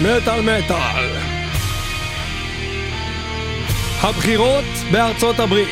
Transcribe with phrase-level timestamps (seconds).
[0.00, 1.10] מטאל מטאל.
[4.00, 5.68] הבחירות בארצות הברית.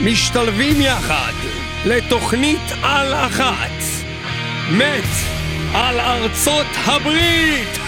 [0.00, 1.32] משתלבים יחד
[1.84, 3.70] לתוכנית על אחת.
[4.70, 5.04] מת
[5.74, 7.78] על ארצות הברית!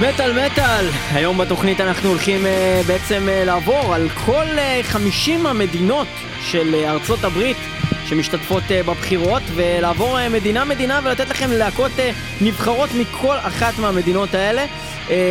[0.00, 4.44] מטאל מטאל, היום בתוכנית אנחנו הולכים uh, בעצם uh, לעבור על כל
[4.80, 6.08] uh, 50 המדינות
[6.42, 7.56] של uh, ארצות הברית
[8.08, 12.00] שמשתתפות uh, בבחירות ולעבור uh, מדינה מדינה ולתת לכם להקות uh,
[12.44, 14.66] נבחרות מכל אחת מהמדינות האלה.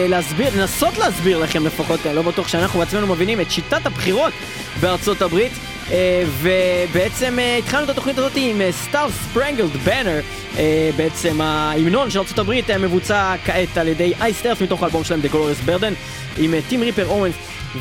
[0.09, 4.33] להסביר, לנסות להסביר לכם לפחות, אני לא בטוח שאנחנו בעצמנו מבינים את שיטת הבחירות
[4.79, 5.51] בארצות הברית.
[6.41, 10.21] ובעצם התחלנו את התוכנית הזאת עם סטאר ספרנגלד בנר,
[10.95, 15.69] בעצם ההמנון של ארצות הברית מבוצע כעת על ידי אייסטרס מתוך האלבום שלהם The Glorious
[15.69, 15.93] Burden
[16.37, 17.35] עם טים ריפר אורנס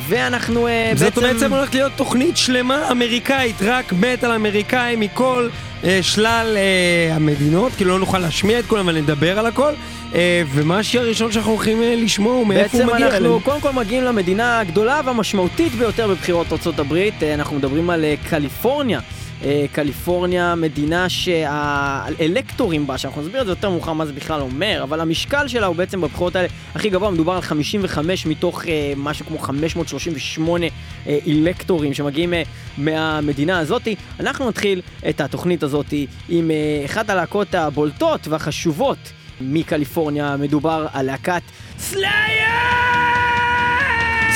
[0.09, 1.21] ואנחנו uh, זאת בעצם...
[1.21, 5.49] בעצם הולכת להיות תוכנית שלמה אמריקאית, רק מטאל אמריקאי מכל
[5.85, 9.73] אה, שלל אה, המדינות, כאילו לא נוכל להשמיע את כולם, אבל נדבר על הכל.
[10.15, 13.41] אה, ומה השיר הראשון שאנחנו הולכים לשמוע הוא בעצם מגיע אנחנו אלינו?
[13.41, 16.97] קודם כל מגיעים למדינה הגדולה והמשמעותית ביותר בבחירות ארה"ב,
[17.35, 19.01] אנחנו מדברים על אה, קליפורניה.
[19.45, 24.81] אה, קליפורניה מדינה שהאלקטורים בה, שאנחנו נסביר את זה יותר מאוחר מה זה בכלל אומר,
[24.83, 29.27] אבל המשקל שלה הוא בעצם בבחירות האלה הכי גבוה, מדובר על 55 מתוך אה, משהו
[29.27, 30.67] כמו 538
[31.07, 32.43] אה, אלקטורים שמגיעים אה,
[32.79, 33.97] מהמדינה הזאתי.
[34.21, 38.99] אנחנו נתחיל את התוכנית הזאתי עם אה, אחת הלהקות הבולטות והחשובות
[39.41, 41.43] מקליפורניה, מדובר על להקת
[41.79, 42.03] סלייר!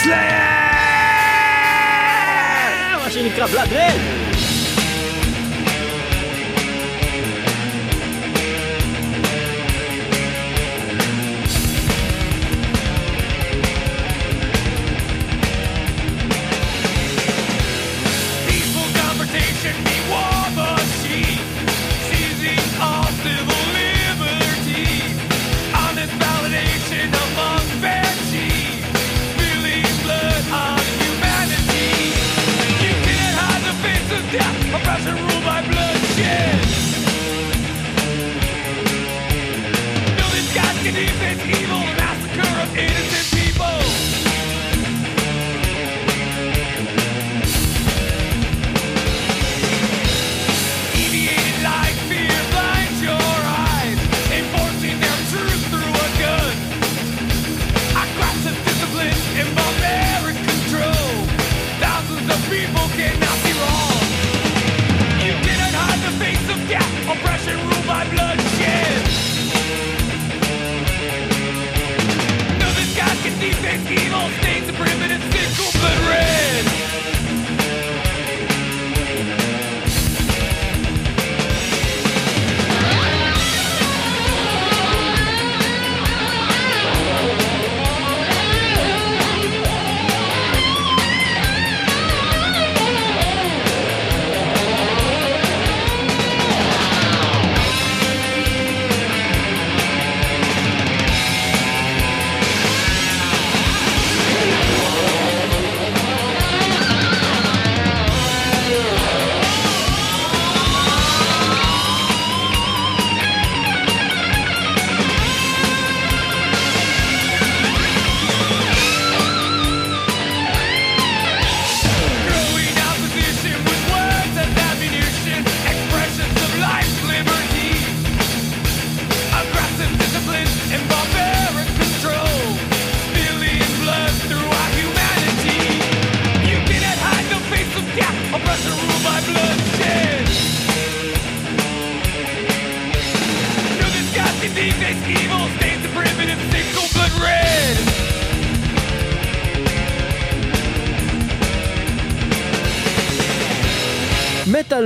[0.02, 0.36] סלייר!
[3.04, 4.25] מה שנקרא Blood Red!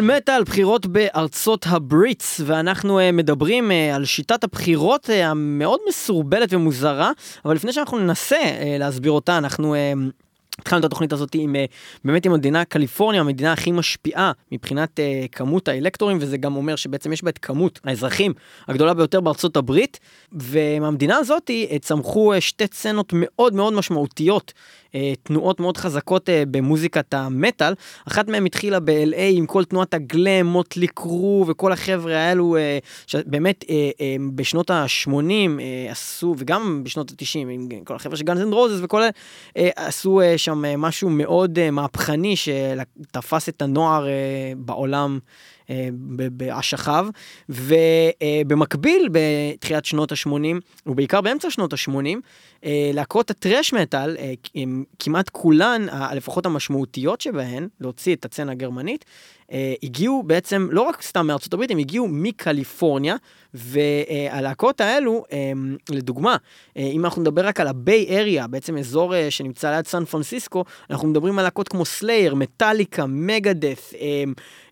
[0.01, 6.53] מטאל מטאל, בחירות בארצות הברית, ואנחנו uh, מדברים uh, על שיטת הבחירות uh, המאוד מסורבלת
[6.53, 7.13] ומוזרה,
[7.45, 9.75] אבל לפני שאנחנו ננסה uh, להסביר אותה, אנחנו...
[9.75, 10.30] Uh,
[10.61, 11.65] התחלנו את התוכנית הזאת עם, אה,
[12.05, 17.13] באמת עם המדינה קליפורניה, המדינה הכי משפיעה מבחינת uh, כמות האלקטורים, וזה גם אומר שבעצם
[17.13, 18.33] יש בה את כמות האזרחים
[18.69, 20.01] הגדולה ביותר בארצות הברית,
[20.33, 24.53] ומהמדינה הזאת uh, צמחו שתי סצנות מאוד מאוד משמעותיות,
[24.87, 24.93] uh,
[25.23, 27.75] תנועות מאוד חזקות אה, במוזיקת המטאל.
[28.09, 33.65] אחת מהן התחילה ב-LA עם כל תנועת הגלאם, מוטלי קרו וכל החבר'ה האלו, אה, שבאמת
[33.65, 34.03] אה, אה,
[34.35, 39.03] בשנות ה-80 אה, עשו, וגם בשנות ה-90, עם כל החבר'ה של גאנז אנד רוזס וכל
[39.03, 39.11] אלה,
[39.49, 44.07] אה, עשו אה, שם אה, משהו מאוד אה, מהפכני שתפס את הנוער
[44.57, 45.19] בעולם.
[45.71, 47.07] אה, ב- באשכב,
[47.49, 51.95] ובמקביל בתחילת שנות ה-80, ובעיקר באמצע שנות ה-80,
[52.65, 54.33] אה, להקות הטרש מטאל, אה,
[54.99, 59.05] כמעט כולן, לפחות המשמעותיות שבהן, להוציא את הסצנה הגרמנית,
[59.53, 63.17] אה, הגיעו בעצם לא רק סתם מארצות הברית, הם הגיעו מקליפורניה,
[63.55, 65.53] והלהקות האלו, אה,
[65.91, 66.37] לדוגמה,
[66.77, 70.05] אה, אם אנחנו נדבר רק על ה Bay Area, בעצם אזור אה, שנמצא ליד סן
[70.05, 74.25] פרנסיסקו, אנחנו מדברים על להקות כמו סלייר, מטאליקה, מגדת', אה,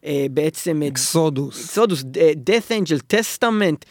[0.04, 1.64] אה, בעצם אקסודוס.
[1.64, 2.02] אקסודוס,
[2.46, 3.84] death angel, Testament.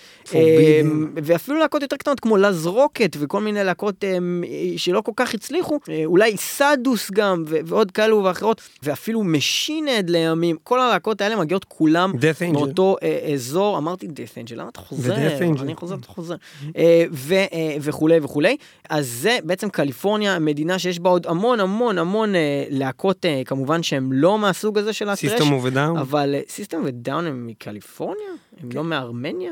[1.23, 4.43] ואפילו להקות יותר קטנות כמו Lääz Rockit וכל מיני להקות אמ,
[4.77, 10.57] שלא כל כך הצליחו, אה, אולי Sadus גם ועוד כאלו ואחרות, ואפילו Machine Head לימים,
[10.63, 12.11] כל הלהקות האלה מגיעות כולם.
[12.53, 15.15] מאותו אה, אזור, אמרתי death angel, למה אתה חוזר?
[15.61, 16.35] אני חוזר, אתה חוזר.
[16.77, 18.57] אה, ו- אה, וכולי וכולי.
[18.89, 23.83] אז זה בעצם קליפורניה, מדינה שיש בה עוד המון המון המון אה, להקות, אה, כמובן
[23.83, 25.19] שהן לא מהסוג הזה של ה thrash.
[25.19, 25.97] System of a Down.
[25.97, 28.29] אבל System of a Down הם מקליפורניה?
[28.63, 28.77] הם כן.
[28.77, 29.51] לא מארמניה?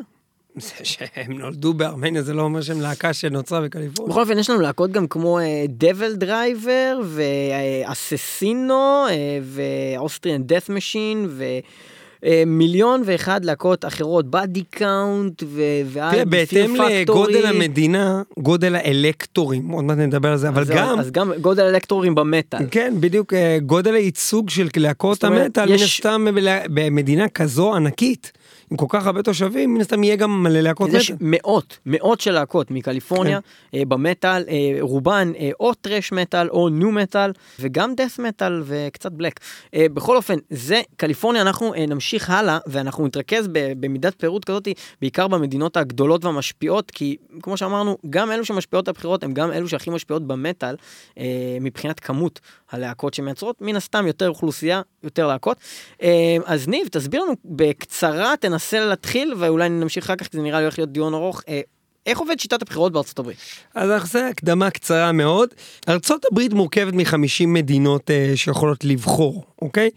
[0.57, 4.13] זה שהם נולדו בארמניה זה לא אומר שהם להקה שנוצרה בקליפורניה.
[4.13, 6.99] בכל אופן, יש לנו להקות גם כמו DevilDriver,
[7.87, 9.05] ו Asesino,
[9.43, 11.29] ו Austrian Death Machine,
[12.23, 15.43] ומיליון ואחד להקות אחרות, Body Count,
[15.85, 17.11] ועד תראה, בהתאם Fear Factory.
[17.11, 22.15] לגודל המדינה, גודל האלקטורים, עוד מעט נדבר על זה, אבל גם, אז גם גודל אלקטורים
[22.15, 22.59] במטאל.
[22.71, 26.27] כן, בדיוק, אה, גודל הייצוג של להקות המטאל, מן הסתם
[26.69, 28.31] במדינה כזו ענקית,
[28.71, 31.27] עם כל כך הרבה תושבים, מן הסתם יהיה גם מלא להקות יש מטאל.
[31.29, 33.77] מאות, מאות של להקות מקליפורניה, כן.
[33.77, 39.11] אה, במטאל, אה, רובן אה, או טרש מטאל או ניו מטאל, וגם דף מטאל וקצת
[39.11, 39.39] בלק.
[39.73, 44.67] אה, בכל אופן, זה קליפורניה, אנחנו אה, נמשיך הלאה, ואנחנו נתרכז ב- במידת פירוט כזאת,
[45.01, 49.89] בעיקר במדינות הגדולות והמשפיעות, כי כמו שאמרנו, גם אלו שמשפיעות הבחירות, הם גם אלו שהכי
[49.89, 50.75] משפיעות במטאל,
[51.17, 51.25] אה,
[51.61, 52.39] מבחינת כמות
[52.71, 55.57] הלהקות שמייצרות, מן הסתם יותר אוכלוסייה, יותר להקות.
[56.01, 60.59] אה, אז ניב, תסביר לנו בקצרה, תנסה להתחיל, ואולי נמשיך אחר כך, כי זה נראה
[60.59, 61.41] לי הולך להיות דיון ארוך.
[61.47, 61.61] אה,
[62.05, 63.37] איך עובד שיטת הבחירות בארצות הברית?
[63.75, 65.49] אז נעשה הקדמה קצרה מאוד.
[65.89, 69.89] ארצות הברית מורכבת מ-50 מדינות אה, שיכולות לבחור, אוקיי?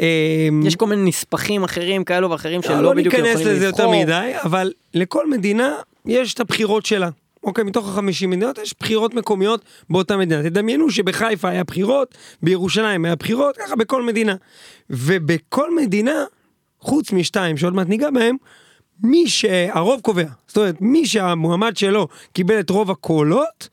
[0.00, 3.56] אה, יש כל מיני נספחים אחרים כאלו ואחרים שלא לא בדיוק יכולים ניכנס לבחור.
[3.56, 7.08] לזה יותר מדי, אבל לכל מדינה יש את הבחירות שלה.
[7.44, 10.42] אוקיי, מתוך ה-50 מדינות יש בחירות מקומיות באותה מדינה.
[10.42, 14.34] תדמיינו שבחיפה היה בחירות, בירושלים היה בחירות, ככה בכל מדינה.
[14.90, 16.24] ובכל מדינה,
[16.80, 18.36] חוץ משתיים שעוד מעט ניגע בהם,
[19.02, 20.28] מי שהרוב קובע.
[20.46, 23.68] זאת אומרת, מי שהמועמד שלו קיבל את רוב הקולות,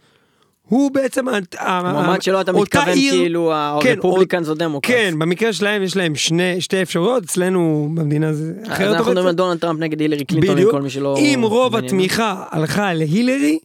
[0.69, 1.25] הוא בעצם...
[1.59, 4.95] המועמד שלו אתה מתכוון עיר- כאילו כן, הרפובליקנס או דמוקרטס.
[4.95, 8.95] כן, במקרה שלהם יש להם שני, שתי אפשרויות, אצלנו במדינה זה אחרת.
[8.95, 9.33] אנחנו מדברים על.
[9.35, 10.57] דונלד טראמפ נגד הילרי קלינטון.
[10.57, 11.17] לכל מי שלא...
[11.17, 11.75] אם רוב.
[11.75, 13.59] התמיכה הלכה להילרי,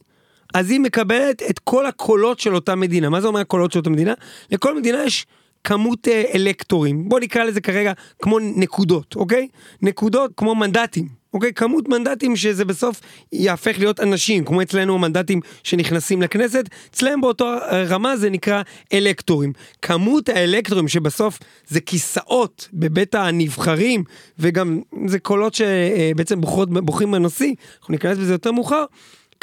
[0.53, 3.09] אז היא מקבלת את כל הקולות של אותה מדינה.
[3.09, 4.13] מה זה אומר הקולות של אותה מדינה?
[4.51, 5.25] לכל מדינה יש
[5.63, 7.09] כמות אה, אלקטורים.
[7.09, 9.47] בוא נקרא לזה כרגע כמו נקודות, אוקיי?
[9.81, 11.23] נקודות כמו מנדטים.
[11.33, 13.01] אוקיי, כמות מנדטים שזה בסוף
[13.31, 17.45] יהפך להיות אנשים, כמו אצלנו המנדטים שנכנסים לכנסת, אצלם באותו
[17.87, 18.61] רמה זה נקרא
[18.93, 19.53] אלקטורים.
[19.81, 24.03] כמות האלקטורים שבסוף זה כיסאות בבית הנבחרים,
[24.39, 28.85] וגם זה קולות שבעצם בוחרות, בוחרים בנשיא, אנחנו ניכנס בזה יותר מאוחר,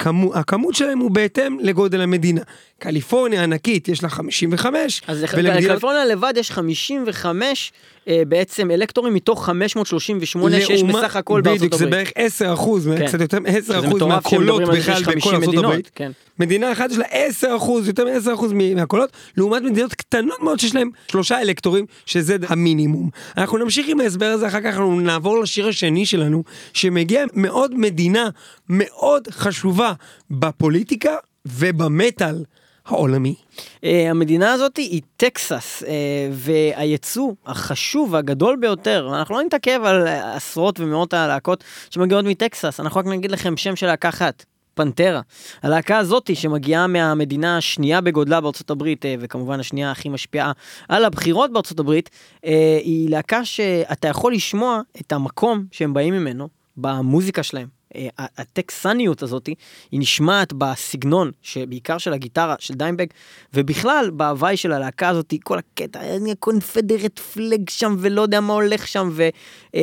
[0.03, 2.41] כמו, הכמות שלהם הוא בהתאם לגודל המדינה.
[2.79, 9.45] קליפורניה ענקית, יש לה 55, אז ולמדינות- בקליפורניה לבד יש 55 אה, בעצם אלקטורים מתוך
[9.47, 11.99] 538 שיש בסך הכל בארצות בדיוק, זה הברית.
[11.99, 13.07] בערך 10 אחוז, כן.
[13.07, 15.91] קצת יותר מ-10 שזה אחוז מהקולות בכלל בכל 50 ארצות הברית.
[15.95, 16.11] כן.
[16.39, 20.75] מדינה אחת יש לה 10 אחוז, יותר מ-10 אחוז מהקולות, לעומת מדינות קטנות מאוד שיש
[20.75, 23.11] להם שלושה אלקטורים, שזה המינימום.
[23.37, 28.29] אנחנו נמשיך עם ההסבר הזה, אחר כך אנחנו נעבור לשיר השני שלנו, שמגיע מעוד מדינה
[28.69, 29.93] מאוד חשובה
[30.31, 31.15] בפוליטיקה
[31.47, 32.45] ובמטאל
[32.93, 33.35] העולמי.
[33.57, 35.87] Uh, המדינה הזאת היא טקסס, uh,
[36.33, 43.01] והייצוא החשוב והגדול ביותר, אנחנו לא נתעכב על אה, עשרות ומאות הלהקות שמגיעות מטקסס, אנחנו
[43.01, 44.45] רק נגיד לכם שם של להקה אחת.
[44.75, 45.21] פנטרה.
[45.63, 50.53] הלהקה הזאת שמגיעה מהמדינה השנייה בגודלה בארצות הברית, אה, וכמובן השנייה הכי משפיעה
[50.89, 52.11] על הבחירות בארצות הברית,
[52.45, 57.80] אה, היא להקה שאתה יכול לשמוע את המקום שהם באים ממנו, במוזיקה שלהם.
[57.97, 59.57] אה, הטקסניות הזאת היא
[60.01, 63.07] נשמעת בסגנון שבעיקר של הגיטרה של דיימבג
[63.55, 66.01] ובכלל בהוואי של הלהקה הזאת כל הקטע
[66.39, 69.29] קונפדרט פלג שם ולא יודע מה הולך שם ו,
[69.75, 69.81] אה,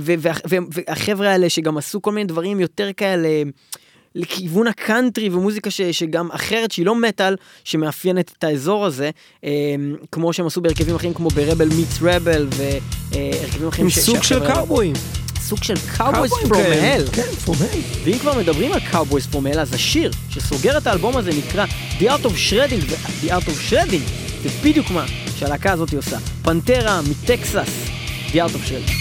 [0.00, 3.28] ו, ו, ו, והחבר'ה האלה שגם עשו כל מיני דברים יותר כאלה.
[4.14, 9.10] לכיוון הקאנטרי ומוזיקה ש, שגם אחרת שהיא לא מטאל שמאפיינת את האזור הזה
[9.44, 9.50] אה,
[10.12, 14.46] כמו שהם עשו בהרכבים אחרים כמו Rebel Meets Rebel והרכבים אחרים עם ש- סוג של
[14.46, 14.94] קאובויים.
[15.48, 16.32] סוג של cowboys.
[16.82, 17.04] Hell.
[17.12, 17.80] כן, from hell.
[18.04, 21.64] ואם כבר מדברים על Cowboys from Hell, אז השיר שסוגר את האלבום הזה נקרא
[21.98, 24.02] The Art of Shredding, ו-The Art of Shredding
[24.42, 25.06] זה בדיוק מה
[25.38, 26.18] שהלהקה הזאת עושה.
[26.42, 27.68] פנטרה מטקסס,
[28.32, 28.92] The Art of Shredding.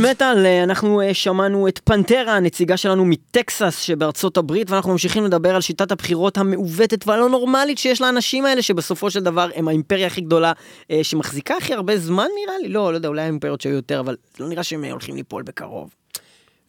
[0.00, 5.54] מטאל אה, אנחנו אה, שמענו את פנטרה, הנציגה שלנו מטקסס שבארצות הברית, ואנחנו ממשיכים לדבר
[5.54, 10.20] על שיטת הבחירות המעוותת והלא נורמלית שיש לאנשים האלה, שבסופו של דבר הם האימפריה הכי
[10.20, 10.52] גדולה,
[10.90, 14.16] אה, שמחזיקה הכי הרבה זמן נראה לי, לא, לא יודע, אולי האימפריות שהיו יותר, אבל
[14.40, 15.99] לא נראה שהם הולכים ליפול בקרוב.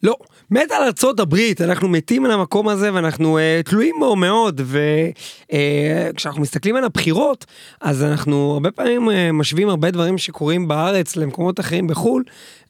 [0.02, 0.16] לא,
[0.50, 6.38] מת על ארצות הברית, אנחנו מתים על המקום הזה ואנחנו uh, תלויים בו מאוד, וכשאנחנו
[6.38, 7.44] uh, מסתכלים על הבחירות,
[7.80, 12.24] אז אנחנו הרבה פעמים uh, משווים הרבה דברים שקורים בארץ למקומות אחרים בחו"ל.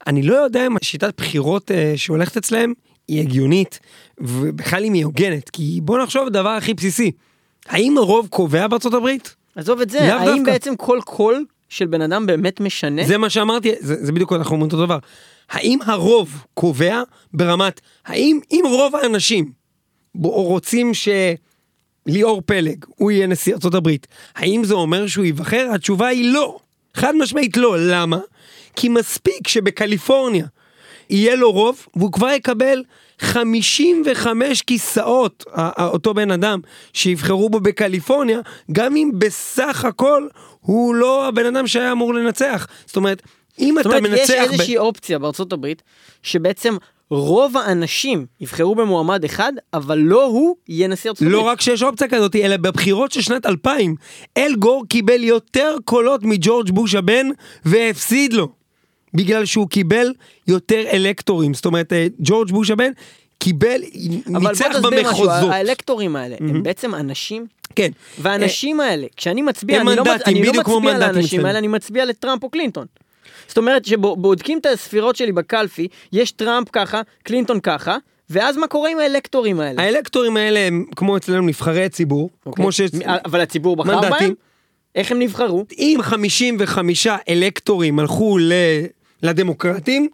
[0.07, 2.73] אני לא יודע אם השיטת בחירות uh, שהולכת אצלם
[3.09, 3.81] היא הגיונית,
[4.19, 7.11] ובכלל אם היא הוגנת, כי בוא נחשוב דבר הכי בסיסי,
[7.69, 9.35] האם הרוב קובע בארצות הברית?
[9.57, 10.53] עזוב את זה, האם דווקא.
[10.53, 13.05] בעצם כל קול של בן אדם באמת משנה?
[13.05, 14.99] זה מה שאמרתי, זה, זה בדיוק אנחנו אומרים אותו דבר.
[15.51, 17.03] האם הרוב קובע
[17.35, 19.53] ברמת, האם אם רוב האנשים
[20.15, 25.69] רוצים שליאור פלג, הוא יהיה נשיא הברית, האם זה אומר שהוא ייבחר?
[25.75, 26.59] התשובה היא לא.
[26.95, 27.77] חד משמעית לא.
[27.79, 28.19] למה?
[28.77, 30.47] כי מספיק שבקליפורניה
[31.11, 32.83] יהיה לו רוב, והוא כבר יקבל
[33.19, 35.45] 55 כיסאות,
[35.79, 36.61] אותו בן אדם
[36.93, 38.41] שיבחרו בו בקליפורניה,
[38.73, 40.29] גם אם בסך הכל
[40.61, 42.67] הוא לא הבן אדם שהיה אמור לנצח.
[42.87, 43.23] זאת אומרת,
[43.59, 44.35] אם זאת אתה אומרת, יש מנצח...
[44.49, 45.83] ב- איזושהי אופציה בארצות הברית,
[46.23, 46.77] שבעצם
[47.11, 51.53] רוב האנשים יבחרו במועמד אחד, אבל לא הוא יהיה נשיא ארצות לא הברית.
[51.53, 53.95] רק שיש אופציה כזאת, אלא בבחירות של שנת 2000,
[54.37, 57.27] אל גור קיבל יותר קולות מג'ורג' בוש הבן,
[57.65, 58.49] והפסיד לו.
[59.15, 60.13] בגלל שהוא קיבל
[60.49, 61.55] יותר אלקטורים.
[61.55, 62.93] זאת אומרת, אה, ג'ורג' בוש הבן
[63.39, 63.81] קיבל,
[64.27, 65.51] ניצח תסביר משהו, במחוזות.
[65.53, 67.91] האלקטורים האלה הם בעצם אנשים, כן.
[68.19, 71.45] והאנשים האלה, כשאני מצביע, אני לא מנדטים, אני לא כמו מצביע לאנשים.
[71.45, 72.87] האלה, אני מצביע לטראמפ או קלינטון.
[73.53, 77.97] זאת אומרת שבודקים את הספירות שלי בקלפי, יש טראמפ ככה, קלינטון ככה,
[78.31, 79.83] ואז מה קורה עם האלקטורים האלה?
[79.83, 82.63] האלקטורים האלה הם כמו אצלנו נבחרי ציבור, אוקיי?
[82.63, 82.91] כמו שיש...
[83.25, 84.11] אבל הציבור בחר מנדטים.
[84.11, 84.35] בהם?
[84.95, 85.65] איך הם נבחרו?
[85.79, 88.53] אם 55 אלקטורים הלכו ל...
[89.23, 90.09] לדמוקרטים,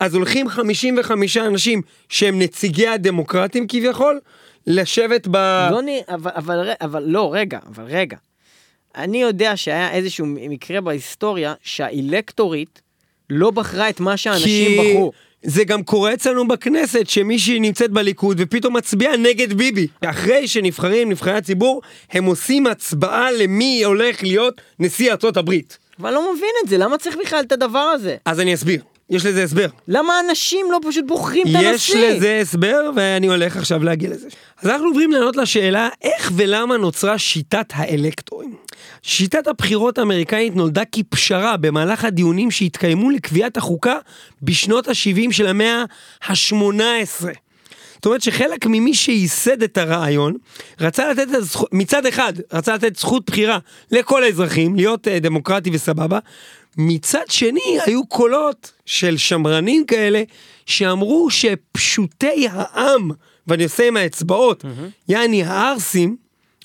[0.00, 4.20] אז הולכים 55 אנשים שהם נציגי הדמוקרטים כביכול,
[4.66, 5.36] לשבת ב...
[5.70, 5.80] לא.
[6.08, 8.16] אבל, אבל, אבל לא, רגע, אבל רגע.
[8.96, 12.80] אני יודע שהיה איזשהו מקרה בהיסטוריה שהאלקטורית
[13.30, 15.12] לא בחרה את מה שאנשים כי בחרו.
[15.42, 19.86] זה גם קורה אצלנו בכנסת, שמישהי נמצאת בליכוד ופתאום מצביעה נגד ביבי.
[20.04, 25.78] אחרי שנבחרים נבחרי הציבור, הם עושים הצבעה למי הולך להיות נשיא ארצות הברית.
[26.00, 28.16] אבל לא מבין את זה, למה צריך בכלל את הדבר הזה?
[28.24, 29.66] אז אני אסביר, יש לזה הסבר.
[29.88, 31.96] למה אנשים לא פשוט בוחרים את הנשיא?
[31.96, 34.28] יש לזה הסבר, ואני הולך עכשיו להגיע לזה.
[34.62, 38.54] אז אנחנו עוברים לענות לשאלה איך ולמה נוצרה שיטת האלקטורים.
[39.02, 43.96] שיטת הבחירות האמריקאית נולדה כפשרה במהלך הדיונים שהתקיימו לקביעת החוקה
[44.42, 45.84] בשנות ה-70 של המאה
[46.26, 47.26] ה-18.
[48.00, 50.36] זאת אומרת שחלק ממי שייסד את הרעיון,
[50.80, 51.26] רצה לתת
[51.72, 53.58] מצד אחד, רצה לתת זכות בחירה
[53.90, 56.18] לכל האזרחים, להיות uh, דמוקרטי וסבבה,
[56.76, 60.22] מצד שני היו קולות של שמרנים כאלה,
[60.66, 63.10] שאמרו שפשוטי העם,
[63.46, 64.64] ואני עושה עם האצבעות,
[65.08, 66.16] יעני הערסים,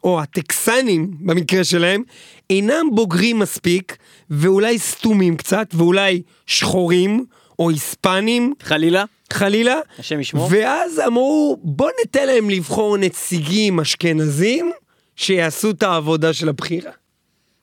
[0.03, 2.03] או הטקסנים במקרה שלהם,
[2.49, 3.97] אינם בוגרים מספיק,
[4.29, 7.25] ואולי סתומים קצת, ואולי שחורים,
[7.59, 9.03] או היספנים, חלילה?
[9.33, 9.79] חלילה.
[9.99, 10.47] השם ישמור.
[10.51, 14.71] ואז אמרו, בוא ניתן להם לבחור נציגים אשכנזים
[15.15, 16.91] שיעשו את העבודה של הבחירה.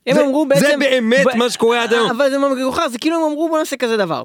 [0.06, 0.78] הם זה- אמרו זה בעצם...
[0.78, 2.10] באמת מה שקורה עד היום.
[2.10, 4.22] אבל זה מגוחך, זה כאילו הם אמרו בוא נעשה כזה דבר.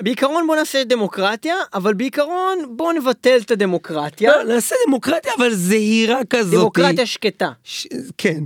[0.00, 4.30] בעיקרון בוא נעשה דמוקרטיה, אבל בעיקרון בוא נבטל את הדמוקרטיה.
[4.36, 6.60] לא, נעשה דמוקרטיה אבל זהירה כזאת.
[6.60, 7.50] דמוקרטיה שקטה.
[7.64, 7.86] ש...
[8.18, 8.40] כן.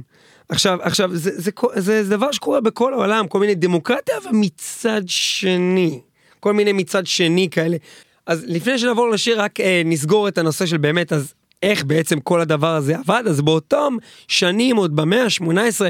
[0.49, 4.31] עכשיו, עכשיו, זה, זה, זה, זה, זה דבר שקורה בכל העולם, כל מיני דמוקרטיה, אבל
[4.33, 6.01] מצד שני.
[6.41, 7.77] כל מיני מצד שני כאלה.
[8.27, 12.41] אז לפני שנעבור לשיר, רק אה, נסגור את הנושא של באמת, אז איך בעצם כל
[12.41, 13.23] הדבר הזה עבד?
[13.27, 13.97] אז באותם
[14.29, 15.81] שנים, עוד במאה ה-18,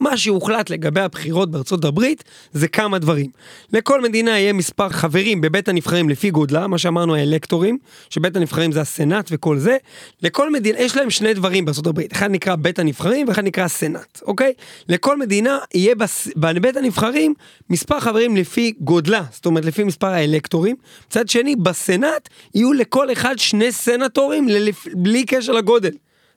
[0.00, 3.30] מה שהוחלט לגבי הבחירות בארצות הברית זה כמה דברים.
[3.72, 7.78] לכל מדינה יהיה מספר חברים בבית הנבחרים לפי גודלה, מה שאמרנו האלקטורים,
[8.10, 9.76] שבית הנבחרים זה הסנאט וכל זה.
[10.22, 14.20] לכל מדינה, יש להם שני דברים בארצות הברית, אחד נקרא בית הנבחרים ואחד נקרא הסנאט,
[14.26, 14.52] אוקיי?
[14.88, 16.28] לכל מדינה יהיה בס...
[16.36, 17.34] בבית הנבחרים
[17.70, 20.76] מספר חברים לפי גודלה, זאת אומרת לפי מספר האלקטורים.
[21.06, 24.86] מצד שני, בסנאט יהיו לכל אחד שני סנטורים ללפ...
[24.94, 25.90] בלי קשר לגודל.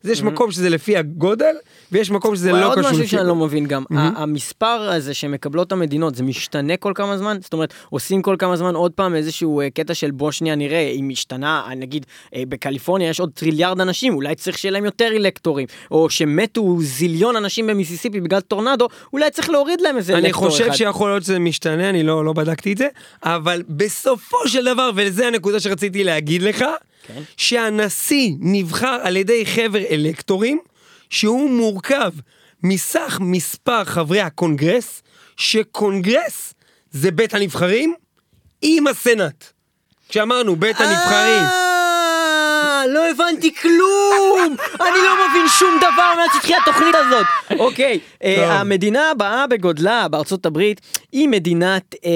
[0.04, 1.56] אז יש מקום שזה לפי הגודל,
[1.92, 3.36] ויש מקום שזה לא עוד קשור משהו לפי שאני לא.
[3.36, 7.38] מבין גם, ה- המספר הזה שמקבלות המדינות זה משתנה כל כמה זמן?
[7.42, 10.90] זאת אומרת, עושים כל כמה זמן עוד פעם איזשהו אה, קטע של בוא שנייה נראה
[10.96, 15.08] אם השתנה, אה, נגיד אה, בקליפורניה יש עוד טריליארד אנשים, אולי צריך שיהיה להם יותר
[15.08, 20.48] אלקטורים, או שמתו זיליון אנשים במיסיסיפי בגלל טורנדו, אולי צריך להוריד להם איזה אני אלקטור
[20.48, 20.50] אחד.
[20.50, 22.88] חושב שיכול להיות שזה משתנה, אני לא, לא בדקתי את זה,
[23.24, 26.66] אבל בסופו של דבר, וזה הנקודה שרציתי להגיד לך,
[27.04, 27.22] כן.
[27.38, 30.60] שהנשיא נבחר על ידי חבר אלקטורים,
[31.10, 32.12] שהוא מורכב
[32.64, 35.02] מסך מספר חברי הקונגרס,
[35.38, 36.54] שקונגרס
[36.92, 37.94] זה בית הנבחרים
[38.62, 39.46] עם הסנאט.
[40.10, 41.71] כשאמרנו בית הנבחרים, אה,
[42.90, 44.56] לא הבנתי כלום!
[44.82, 47.26] אני לא מבין שום דבר מאז שהתחילה התוכנית הזאת.
[47.60, 48.60] אוקיי, אה.
[48.60, 52.12] המדינה הבאה בגודלה בארצות הברית היא מדינת אה,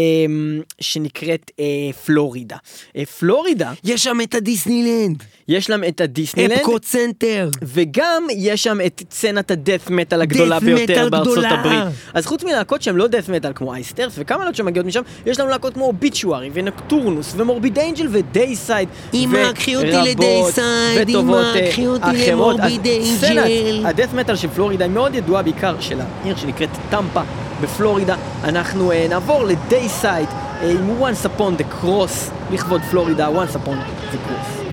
[0.81, 2.57] שנקראת אה, פלורידה.
[2.95, 6.51] אה, פלורידה, יש שם את הדיסנילנד, יש להם את הדיסנילנד.
[6.51, 7.49] Epcot Center.
[7.63, 11.45] וגם יש שם את סצנת ה death metal הגדולה ביותר בארצות.
[11.49, 11.83] הברית.
[12.13, 15.39] אז חוץ מלהקות שהן לא death metal כמו Iced Earth וכמה להקות שמגיעות משם, יש
[15.39, 18.89] לנו להקות כמו Obituary ו Nocturnus ו Morbid Angel ו Deicide.
[19.13, 20.64] אמא, קחי אותי ל Deicide,
[21.01, 22.59] וטובות אה, קחי אותי אחרות.
[22.59, 22.71] אז
[23.17, 23.85] סצנת אנג'ל.
[23.85, 27.21] הדף מטאל של פלורידה היא מאוד ידועה בעיקר של העיר שנקראת טמפה
[27.61, 28.15] בפלורידה.
[28.43, 30.29] אנחנו אה, נעבור לדייסייד
[30.61, 33.77] אה, עם once upon the cross לכבוד פלורידה, once upon
[34.11, 34.64] the cross.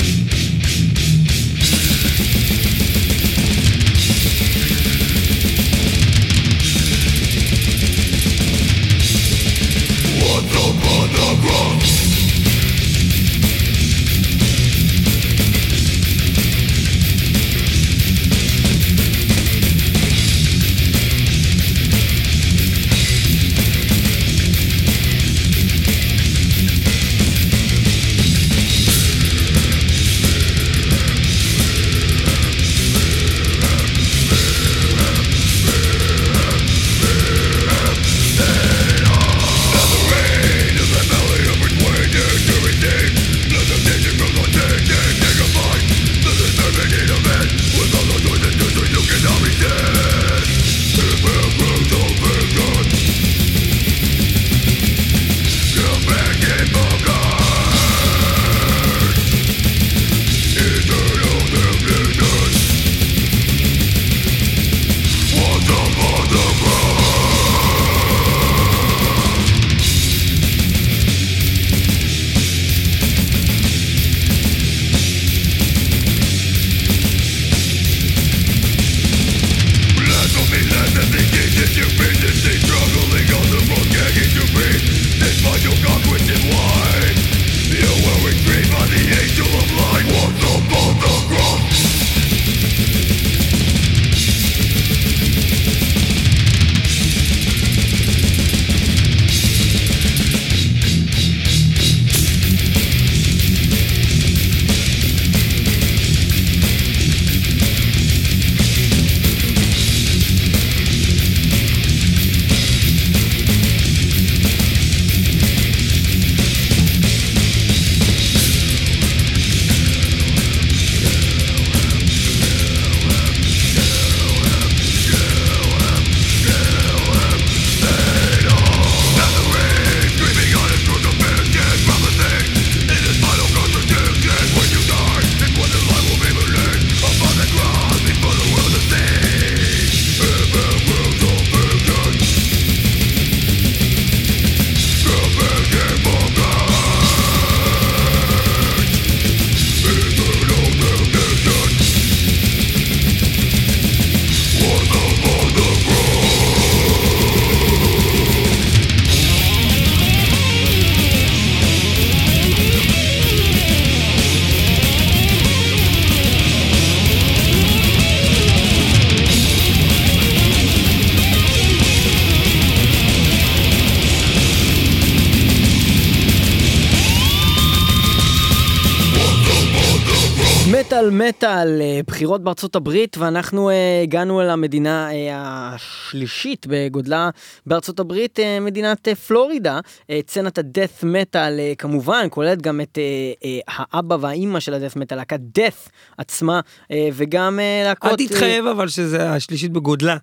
[182.22, 185.30] מטאל, אה, בחירות בארצות הברית, ואנחנו אה, הגענו אל המדינה אה,
[185.74, 187.30] השלישית בגודלה
[187.66, 189.80] בארצות הברית, אה, מדינת אה, פלורידה.
[190.10, 193.02] אה, סצנת הדף מטאל אה, כמובן כוללת גם את אה,
[193.44, 193.58] אה,
[193.92, 198.20] האבא והאימא של הדף מטאל, להקת דף עצמה, אה, וגם אה, להקות...
[198.20, 200.16] אל תתחייב אבל שזה השלישית בגודלה.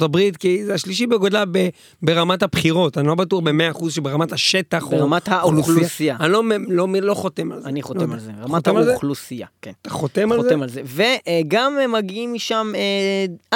[0.00, 1.68] הברית, כי זה השלישי בגודלה ב,
[2.02, 6.16] ברמת הבחירות, אני לא בטוח במאה אחוז שברמת השטח או ברמת האוכלוסייה.
[6.20, 7.68] אני לא, לא, לא חותם על זה.
[7.68, 8.14] אני לא חותם יודע.
[8.14, 8.68] על זה, רמת?
[8.68, 9.72] האוכלוסייה, כן.
[9.82, 10.48] אתה חותם על זה?
[10.48, 10.82] חותם על זה.
[10.84, 12.72] וגם אה, מגיעים משם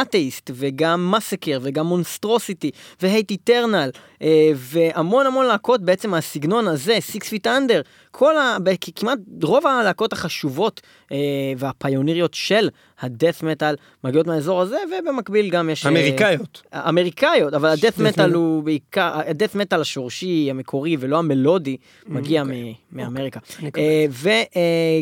[0.03, 2.70] אתאיסט, וגם Massacre, וגם Monstrosity,
[3.03, 3.90] ו Hate Eternal,
[4.23, 7.81] אה, והמון המון להקות בעצם מהסגנון הזה, Six Feet Under,
[8.16, 8.57] כל ה...
[8.96, 10.81] כמעט רוב הלהקות החשובות
[11.12, 11.16] אה,
[11.57, 12.68] והפיוניריות של
[13.00, 13.74] ה death metal
[14.05, 15.87] מגיעות מהאזור הזה, ובמקביל גם יש...
[15.87, 16.62] אה, אמריקאיות.
[16.74, 18.33] אמריקאיות, אבל ה death metal.
[18.33, 22.74] הוא בעיקר, ה death metal השורשי, המקורי, ולא המלודי, מגיע אוקיי.
[22.92, 23.40] מ- מאמריקה.
[23.59, 23.83] אני מקבל.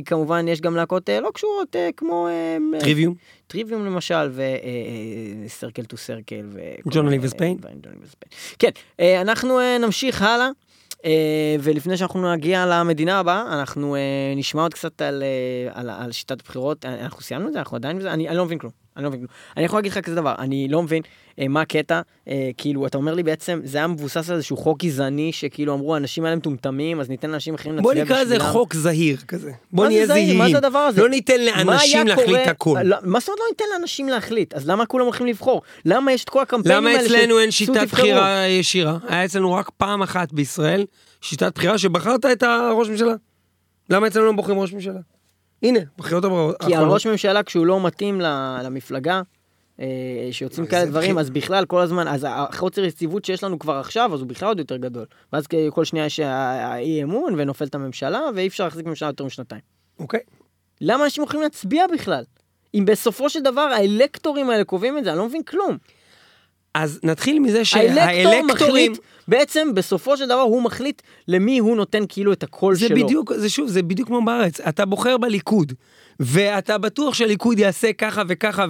[0.02, 3.14] וכמובן יש גם להקות אה, לא קשורות אה, כמו אה, טריוויום.
[3.46, 4.30] טריוויום למשל,
[5.46, 6.46] וסרקל טו סרקל.
[6.90, 7.56] ג'ון אוליבר ספיין.
[8.58, 8.70] כן,
[9.00, 10.48] אה, אנחנו אה, נמשיך הלאה.
[11.04, 14.00] אה, ולפני שאנחנו נגיע למדינה הבאה, אנחנו אה,
[14.36, 16.84] נשמע עוד קצת על, אה, על, על שיטת הבחירות.
[16.84, 17.58] אה, אנחנו סיימנו את זה?
[17.58, 18.12] אנחנו עדיין בזה?
[18.12, 18.81] אני, אני לא מבין כלום.
[18.96, 19.26] אני לא מבין.
[19.56, 21.02] אני יכול להגיד לך כזה דבר, אני לא מבין
[21.38, 24.78] אה, מה הקטע, אה, כאילו, אתה אומר לי בעצם, זה היה מבוסס על איזשהו חוק
[24.84, 28.52] גזעני, שכאילו אמרו, האנשים האלה מטומטמים, אז ניתן לאנשים אחרים בוא להצביע נקרא לזה בשבילם."
[28.52, 29.52] חוק זהיר כזה.
[29.72, 30.18] בוא נהיה זהיר?
[30.24, 30.38] זהירים.
[30.38, 31.00] מה זה הדבר הזה?
[31.02, 32.78] לא ניתן לאנשים להחליט קורה- הכל.
[32.84, 34.54] לא, מה זאת אומרת לא ניתן לאנשים להחליט?
[34.54, 35.62] אז למה כולם הולכים לבחור?
[35.84, 37.86] למה יש את כל הקמפיינים למה האלה אצלנו אין "צאו שיטת תבחרו"?
[38.02, 38.98] בחירה ישירה?
[39.08, 40.84] היה אצלנו רק פעם אחת בישראל
[41.20, 43.14] שיטת בחירה שבחרת את הראש ממשלה.
[43.90, 45.00] למה אצלנו לא בוחרים ראש ממשלה?
[45.62, 46.62] הנה, בחירות הבאות.
[46.62, 48.20] כי הראש ממשלה כשהוא לא מתאים
[48.64, 49.22] למפלגה,
[49.80, 49.86] אה,
[50.30, 51.18] שיוצאים כאלה דברים.
[51.18, 54.58] אז בכלל כל הזמן, אז החוסר יציבות שיש לנו כבר עכשיו, אז הוא בכלל עוד
[54.58, 55.06] יותר גדול.
[55.32, 59.60] ואז כל שנייה יש האי אמון ונופלת הממשלה, ואי אפשר להחזיק ממשלה יותר משנתיים.
[59.98, 60.20] אוקיי.
[60.80, 62.24] למה אנשים יכולים להצביע בכלל?
[62.74, 65.78] אם בסופו של דבר האלקטורים האלה קובעים את זה, אני לא מבין כלום.
[66.74, 68.92] אז נתחיל מזה האלקטור שהאלקטורים...
[69.28, 72.96] בעצם בסופו של דבר הוא מחליט למי הוא נותן כאילו את הקול זה שלו.
[72.96, 74.60] בדיוק, זה שוב, זה בדיוק כמו בארץ.
[74.60, 75.72] אתה בוחר בליכוד,
[76.20, 78.66] ואתה בטוח שהליכוד יעשה ככה וככה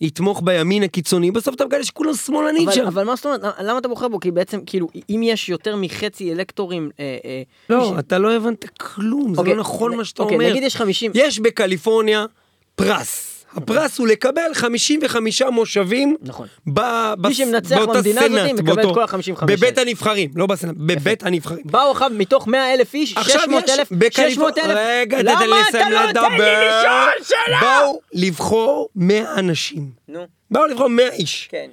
[0.00, 2.86] ויתמוך בימין הקיצוני, בסוף אתה מגלה שכולם שמאלנים שם.
[2.86, 4.20] אבל מה זאת אומרת, למה אתה בוחר בו?
[4.20, 6.90] כי בעצם, כאילו, אם יש יותר מחצי אלקטורים...
[7.00, 10.36] אה, אה, לא, ש- אתה לא הבנת כלום, זה אוקיי, לא נכון מה שאתה אוקיי,
[10.36, 10.50] אומר.
[10.50, 11.12] נגיד יש 50...
[11.14, 12.26] יש בקליפורניה
[12.74, 13.33] פרס.
[13.56, 16.46] הפרס הוא לקבל 55 מושבים נכון.
[16.74, 19.78] ב- מי שמנצח במדינה הזאת מקבל את כל ה-55 בבית.
[19.78, 21.62] הנבחרים, לא בסנאט, בבית הנבחרים.
[21.64, 24.76] באו עכשיו מתוך 100 אלף איש, עכשיו 600 יש אלף, בקליפור- 600 אלף.
[24.76, 26.68] רגע, תן למה לי אתה לסיים לא נותן לי לדבר.
[26.80, 27.60] לשאול שאלה?
[27.60, 29.90] באו לבחור 100 אנשים.
[30.08, 31.48] נו, באו לבחור 100 איש.
[31.50, 31.70] כן.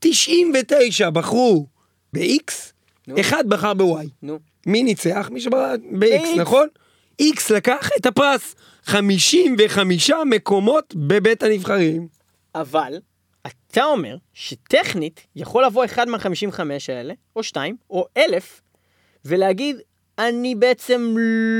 [0.00, 1.66] 99 בחרו
[2.12, 2.52] ב-X.
[3.20, 4.06] אחד בחר ב-Y.
[4.22, 4.38] נו.
[4.66, 5.28] מי ניצח?
[5.32, 6.36] מי שבחר ב-X, X.
[6.40, 6.68] נכון?
[7.22, 8.54] X לקח את הפרס.
[8.84, 12.08] 55 מקומות בבית הנבחרים.
[12.54, 12.98] אבל,
[13.46, 18.60] אתה אומר שטכנית יכול לבוא אחד מה-55 האלה, או שתיים, או אלף,
[19.24, 19.76] ולהגיד,
[20.18, 21.14] אני בעצם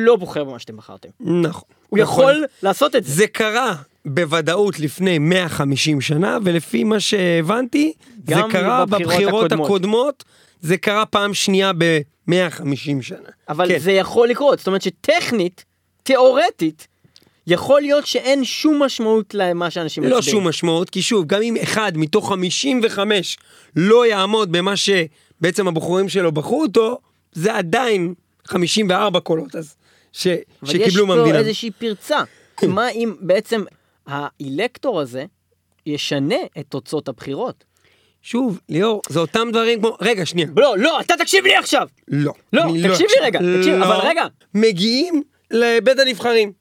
[0.04, 1.08] לא בוחר במה שאתם בחרתם.
[1.20, 1.68] נכון.
[1.88, 3.12] הוא יכול לעשות את זה.
[3.12, 7.92] זה קרה בוודאות לפני 150 שנה, ולפי מה שהבנתי,
[8.26, 9.66] זה קרה בבחירות בבחירות הקודמות.
[9.66, 10.24] הקודמות,
[10.60, 11.72] זה קרה פעם שנייה
[12.28, 13.28] ב-150 שנה.
[13.48, 13.78] אבל כן.
[13.78, 15.64] זה יכול לקרות, זאת אומרת שטכנית,
[16.02, 16.86] תיאורטית,
[17.46, 20.38] יכול להיות שאין שום משמעות למה שאנשים לא מצביעים.
[20.38, 23.38] שום משמעות, כי שוב, גם אם אחד מתוך 55
[23.76, 26.98] לא יעמוד במה שבעצם הבוחרים שלו בחרו אותו,
[27.32, 28.14] זה עדיין
[28.46, 29.74] 54 קולות אז,
[30.12, 30.26] ש...
[30.26, 31.38] אבל שקיבלו יש פה מהמדינה.
[31.38, 32.22] איזושהי פרצה.
[32.68, 33.64] מה אם בעצם
[34.06, 35.24] האלקטור הזה
[35.86, 37.64] ישנה את תוצאות הבחירות?
[38.24, 39.96] שוב, ליאור, זה אותם דברים כמו...
[40.00, 40.48] רגע, שנייה.
[40.56, 41.88] לא, לא, אתה תקשיב לי עכשיו!
[42.08, 42.32] לא.
[42.52, 43.22] לא, אני תקשיב לי אקשיב.
[43.22, 43.84] רגע, תקשיב, לא.
[43.84, 44.24] אבל רגע.
[44.54, 46.52] מגיעים לבית הנבחרים.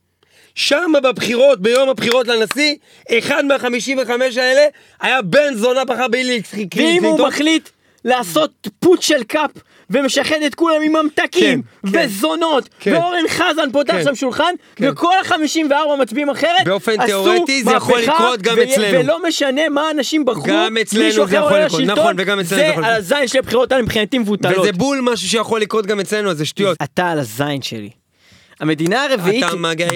[0.55, 2.75] שם בבחירות, ביום הבחירות לנשיא,
[3.17, 4.65] אחד מה-55 האלה
[5.01, 6.41] היה בן זונה בחר בילי
[6.75, 7.69] ואם הוא מחליט
[8.05, 9.51] לעשות פוט של קאפ
[9.89, 12.05] ומשחד את כולם עם ממתקים כן, כן.
[12.05, 12.93] וזונות כן.
[12.93, 14.03] ואורן חזן פותח כן.
[14.03, 14.89] שם שולחן כן.
[14.91, 18.99] וכל ה-54 מצביעים אחרת באופן תיאורטי זה יכול לקרות גם ו- אצלנו.
[18.99, 22.83] ולא משנה מה אנשים בחרו גם אצלנו זה יכול לקרות, נכון, וגם אצלנו זה יכול
[22.83, 23.13] זה על לקרות.
[23.13, 26.77] הזין של הבחירות האלה מבחינתי מבוטלות וזה בול משהו שיכול לקרות גם אצלנו, זה שטויות.
[26.83, 27.89] אתה על הזין שלי.
[28.63, 29.45] המדינה הרביעית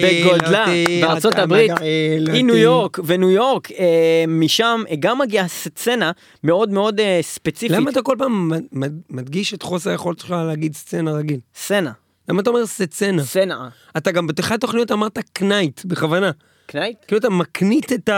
[0.02, 2.44] בגודלה אותי, בארצות הברית היא.
[2.44, 6.10] ניו יורק, וניו יורק, אה, משם אה, גם מגיעה סצנה
[6.44, 7.76] מאוד מאוד אה, ספציפית.
[7.76, 11.40] למה אתה כל פעם מד- מד- מדגיש את חוסר היכולת שלך להגיד סצנה רגיל?
[11.56, 11.92] סצנה,
[12.28, 13.24] למה אתה אומר סצנה?
[13.24, 13.68] סצנה.
[13.96, 16.30] אתה גם בתחילת התוכניות אמרת קנייט, בכוונה.
[16.70, 17.04] קנייט?
[17.06, 18.08] כאילו אתה מקנית את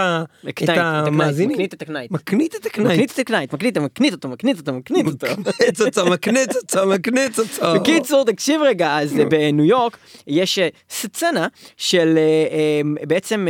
[0.77, 1.51] המאזינים.
[1.51, 2.11] מקנית את הקנייט.
[2.11, 2.93] מקנית את הקנייט.
[2.93, 5.27] מקנית את הקנייט, מקנית, מקנית אותו, מקנית אותו, מקנית אותו.
[5.41, 7.81] מקנץ אותו, מקנץ אותו, מקנץ אותו.
[7.81, 13.49] בקיצור, תקשיב רגע, אז בניו יורק יש אה, סצנה של אה, אה, בעצם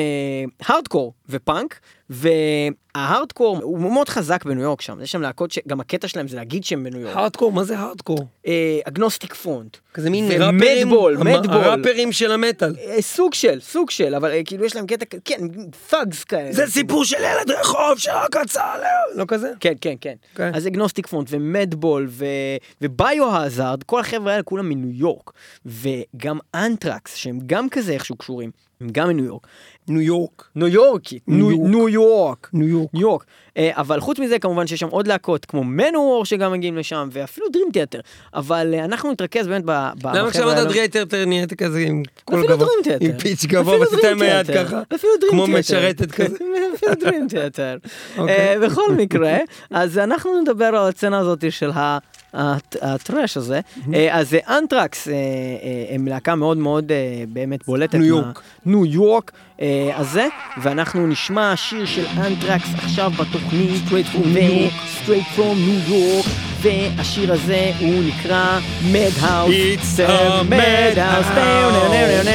[0.60, 1.80] הארדקור ופאנק,
[2.10, 6.64] וההארדקור הוא מאוד חזק בניו יורק שם, יש שם להקות שגם הקטע שלהם זה להגיד
[6.64, 7.16] שהם בניו יורק.
[7.16, 8.18] הארדקור, מה זה הארדקור?
[8.46, 9.76] אה, Agnostic Front.
[9.94, 11.56] כזה מין ראפרים, המ- Madball.
[11.56, 12.74] הראפרים של המטאל.
[12.78, 15.40] אה, סוג של, סוג של, אבל אה, כאילו יש להם קטע, כן,
[15.90, 16.52] thugs כאלה.
[16.52, 18.88] זה סיפור של ילד רחוב שרק רצה עליו.
[19.16, 19.52] לא כזה?
[19.60, 20.14] כן, כן, כן.
[20.34, 20.50] כן.
[20.54, 22.08] אז Agnostic Front ו Madball.
[22.82, 25.30] ו Biohazard, כל החבר'ה האלה כולם מניו יורק.
[25.66, 28.50] וגם אנטרקס, שהם גם כזה איכשהו קשורים,
[28.92, 29.46] גם מניו יורק.
[29.88, 30.48] ניו יורק.
[30.56, 31.70] ניו יורקית, ניו יורק.
[31.70, 32.48] ניו יורק.
[32.52, 32.90] ניו יורק.
[32.92, 33.24] ניו יורק.
[33.56, 37.46] אה, אבל חוץ מזה כמובן שיש שם עוד להקות כמו Manowar שגם מגיעים לשם ואפילו
[37.52, 38.00] Dream Theater.
[38.34, 40.68] אבל אה, אנחנו נתרכז באמת בחבר'ה למה כשאמרת האלה.
[40.68, 42.68] דרי יותר נהיית כזה עם קול אפילו גבוה?
[42.68, 43.04] Dream Theater.
[43.04, 44.54] עם pitch גבוה אפילו היד Theater.
[44.54, 44.82] ככה?
[44.94, 45.50] אפילו Dream כמו Theater.
[45.50, 46.36] משרתת כזה?
[46.74, 47.76] אפילו Dream Theater.
[48.62, 49.38] בכל מקרה,
[49.70, 51.98] אז אנחנו נדבר על הסצנה הזאת של ה...
[52.34, 53.60] הט- ה thrash הזה,
[53.94, 55.14] אה, אז אה, אנטרקס אה,
[55.94, 56.92] הם להקה מאוד מאוד
[57.28, 57.94] באמת בולטת.
[57.94, 58.40] ניו יורק.
[58.66, 59.32] ניו יורק
[59.96, 60.26] הזה,
[60.62, 64.74] ואנחנו נשמע שיר של אנטרקס עכשיו בתוכנית, Straight from New York.
[65.06, 66.28] Straight from New York,
[66.60, 68.58] והשיר הזה הוא נקרא
[68.92, 69.54] Madhouse.
[69.54, 72.30] It's a madhouse.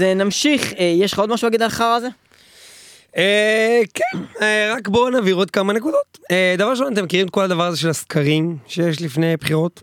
[0.00, 2.08] אז אה, נמשיך, אה, יש לך עוד משהו להגיד על החרא הזה?
[3.16, 4.44] אה, כן,
[4.76, 6.18] רק בואו נעביר עוד כמה נקודות.
[6.58, 9.82] דבר ראשון, אתם מכירים את כל הדבר הזה של הסקרים שיש לפני בחירות?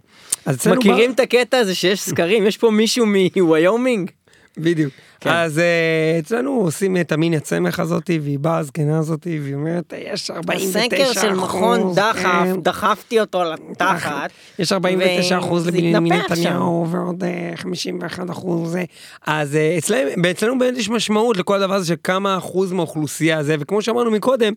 [0.66, 2.48] מכירים את הקטע הזה שיש סקרים?
[2.48, 4.12] יש פה מישהו מוויומינג?
[4.58, 4.94] בדיוק.
[5.20, 5.30] כן.
[5.30, 10.32] אז אה, אצלנו עושים את המין הצמח הזאתי, והיא באה הזקנה הזאתי, והיא אומרת, יש
[10.32, 12.62] 49 הסקר של מכון אחוז, דחף, כן.
[12.62, 14.30] דחפתי אותו לתחת.
[14.60, 18.84] יש 49 אחוז לבנימין נתניהו ועוד אה, 51 אחוז זה.
[19.28, 23.56] אז אה, אצלם, אצלנו באמת יש משמעות לכל הדבר הזה של כמה אחוז מהאוכלוסייה זה,
[23.60, 24.54] וכמו שאמרנו מקודם,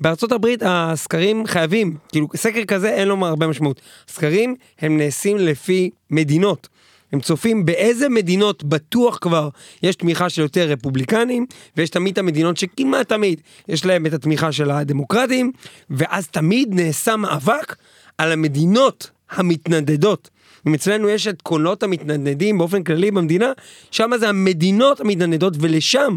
[0.00, 3.80] בארצות הברית הסקרים חייבים, כאילו סקר כזה אין לו הרבה משמעות.
[4.08, 6.68] סקרים הם נעשים לפי מדינות.
[7.14, 9.48] הם צופים באיזה מדינות בטוח כבר
[9.82, 11.46] יש תמיכה של יותר רפובליקנים,
[11.76, 15.52] ויש תמיד את המדינות שכמעט תמיד יש להם את התמיכה של הדמוקרטים,
[15.90, 17.76] ואז תמיד נעשה מאבק
[18.18, 20.30] על המדינות המתנדדות.
[20.66, 23.52] אם אצלנו יש את קולות המתנדנדים באופן כללי במדינה,
[23.90, 26.16] שם זה המדינות המתנדנדות, ולשם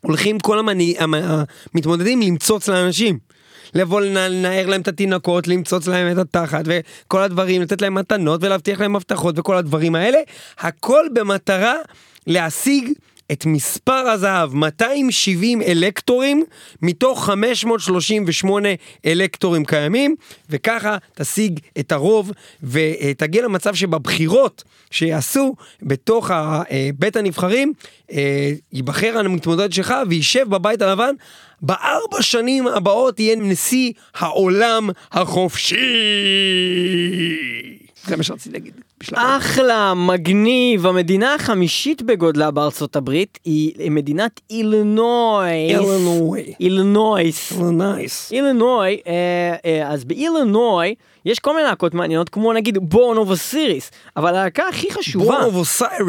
[0.00, 0.58] הולכים כל
[1.74, 3.18] המתמודדים למצוץ לאנשים.
[3.74, 8.44] לבוא לנ- לנער להם את התינוקות, למצוץ להם את התחת וכל הדברים, לתת להם מתנות
[8.44, 10.18] ולהבטיח להם הבטחות וכל הדברים האלה,
[10.58, 11.74] הכל במטרה
[12.26, 12.92] להשיג
[13.32, 16.44] את מספר הזהב, 270 אלקטורים
[16.82, 18.68] מתוך 538
[19.06, 20.14] אלקטורים קיימים,
[20.50, 22.30] וככה תשיג את הרוב
[22.62, 26.62] ותגיע למצב שבבחירות שיעשו בתוך אה,
[26.98, 27.72] בית הנבחרים,
[28.12, 31.14] אה, ייבחר המתמודד שלך וישב בבית הלבן.
[31.66, 35.76] בארבע שנים הבאות יהיה נשיא העולם החופשי.
[38.06, 38.72] זה מה שרציתי להגיד.
[39.14, 40.86] אחלה, מגניב.
[40.86, 45.50] המדינה החמישית בגודלה בארצות הברית היא מדינת אילינוי.
[45.50, 46.54] אילינוי.
[46.60, 47.52] אילינויס.
[47.72, 48.32] nice.
[48.32, 50.94] אילינוי, אה, אה, אז באילינוי
[51.24, 55.24] יש כל מיני להקות מעניינות, כמו נגיד Born of Osiris, אבל הלהקה הכי חשובה.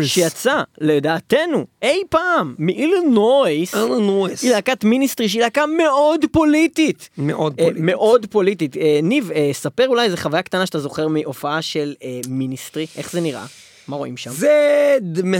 [0.07, 4.43] שיצאה, לדעתנו, אי פעם, מאילינויס, אילינויס.
[4.43, 7.09] היא להקת Ministry שהיא להקה מאוד פוליטית.
[7.17, 7.83] מאוד אה, פוליטית.
[7.83, 8.77] מאוד פוליטית.
[8.77, 13.11] אה, ניב, אה, ספר אולי איזה חוויה קטנה שאתה זוכר מהופעה של אה, Ministry, איך
[13.11, 13.45] זה נראה?
[13.87, 14.31] מה רואים שם?
[14.31, 14.97] זה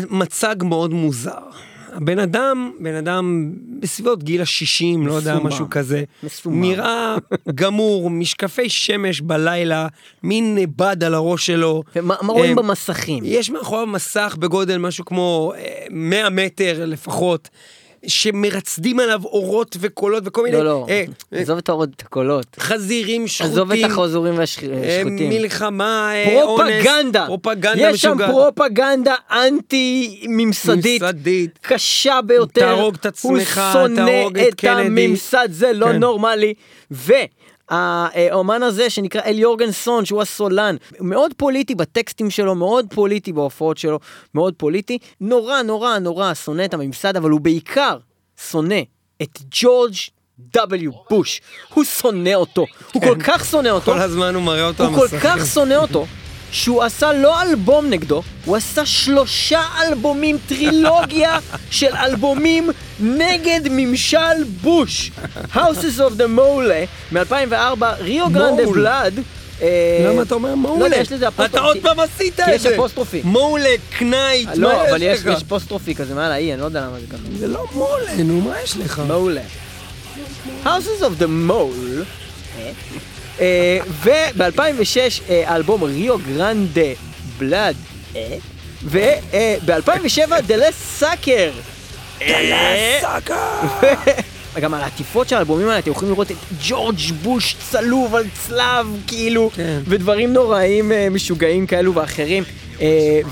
[0.09, 1.39] מצג מאוד מוזר.
[1.95, 5.39] הבן אדם, בן אדם בסביבות גיל ה-60, לא יודע.
[5.39, 6.03] משהו כזה.
[6.23, 6.61] מסומם.
[6.61, 7.15] נראה
[7.55, 9.87] גמור, משקפי שמש בלילה,
[10.23, 11.83] מין בד על הראש שלו.
[11.95, 13.23] ומה מה רואים אה, במסכים?
[13.27, 17.49] יש מאחוריו מסך בגודל משהו כמו אה, 100 מטר לפחות,
[18.07, 22.45] שמרצדים עליו אורות וקולות וכל מיני לא, לא, אה, אה, עזוב את האורות, את הקולות.
[22.59, 23.51] חזירים שחוטים.
[23.53, 25.29] עזוב את החוזרים אה, והשחוטים.
[25.29, 27.25] מלחמה, אה, אונס, פרופגנדה.
[27.27, 28.17] פרופגנדה יש שם.
[28.27, 31.01] פרופגנדה אנטי ממסדית.
[31.61, 32.61] קשה ביותר.
[32.61, 34.81] תהרוג את הוא עצמך, שונא תהרוג את את קנדי.
[34.81, 35.95] הממסד, זה לא כן.
[35.99, 36.53] נורמלי.
[37.71, 43.99] והאומן הזה שנקרא אל יורגנסון, שהוא הסולן, מאוד פוליטי בטקסטים שלו, מאוד פוליטי בהופעות שלו,
[44.35, 44.97] מאוד פוליטי.
[45.21, 47.97] נורא נורא נורא שונא את הממסד, אבל הוא בעיקר
[48.51, 48.81] שונא
[49.21, 49.93] את ג'ורג'
[50.55, 50.91] W.
[51.09, 51.41] בוש.
[51.73, 52.65] הוא שונא אותו.
[52.93, 53.91] הוא כל כך שונא אותו.
[53.93, 55.07] כל הזמן הוא מראה אותו הוא כל.
[55.23, 56.05] כך שונא אותו,
[56.51, 61.39] שהוא עשה לא אלבום נגדו, הוא עשה שלושה אלבומים, טרילוגיה
[61.71, 62.69] של אלבומים
[62.99, 65.11] נגד ממשל בוש.
[65.53, 68.65] Houses of the Mole מ-2004, Rio Grande.
[68.65, 69.19] Blood.
[70.05, 70.79] למה אתה אומר מעולה?
[70.79, 71.57] לא יודע, יש לזה apostrophe.
[71.57, 72.69] אתה עוד פעם עשית את כי זה.
[72.69, 73.21] יש apostrophe.
[73.23, 75.25] מעולה, קנייט, מה לא, אבל יש לך?
[75.25, 77.21] יש apostrophe כזה מעל האי, אני לא יודע למה זה ככה.
[77.39, 79.01] זה לא מעולה, נו, מה יש לך?
[79.07, 79.41] מעולה.
[80.65, 82.05] Houses of the Mole.
[84.03, 86.91] וב-2006 האלבום Rio Grande
[87.37, 87.75] Blood.
[88.83, 91.51] וב-2007 The Last Sucker.
[93.01, 93.61] סאקה!
[94.61, 96.35] גם על העטיפות של האלבומים האלה אתם יכולים לראות את
[96.67, 99.79] ג'ורג' בוש צלוב על צלב כאילו כן.
[99.85, 102.49] ודברים נוראים אה, משוגעים כאלו ואחרים אה,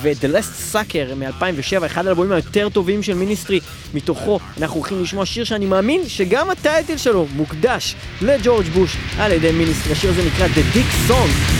[0.02, 3.60] ו-The Last Sucker מ-2007 אחד האלבומים היותר טובים של מיניסטרי
[3.94, 4.40] מתוכו.
[4.62, 9.92] אנחנו הולכים לשמוע שיר שאני מאמין שגם הטייטל שלו מוקדש לג'ורג' בוש על ידי מיניסטרי.
[9.92, 11.53] השיר הזה נקרא The Dick Song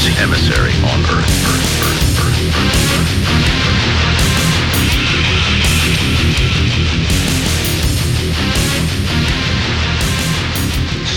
[0.00, 1.28] Satan's emissary on Earth.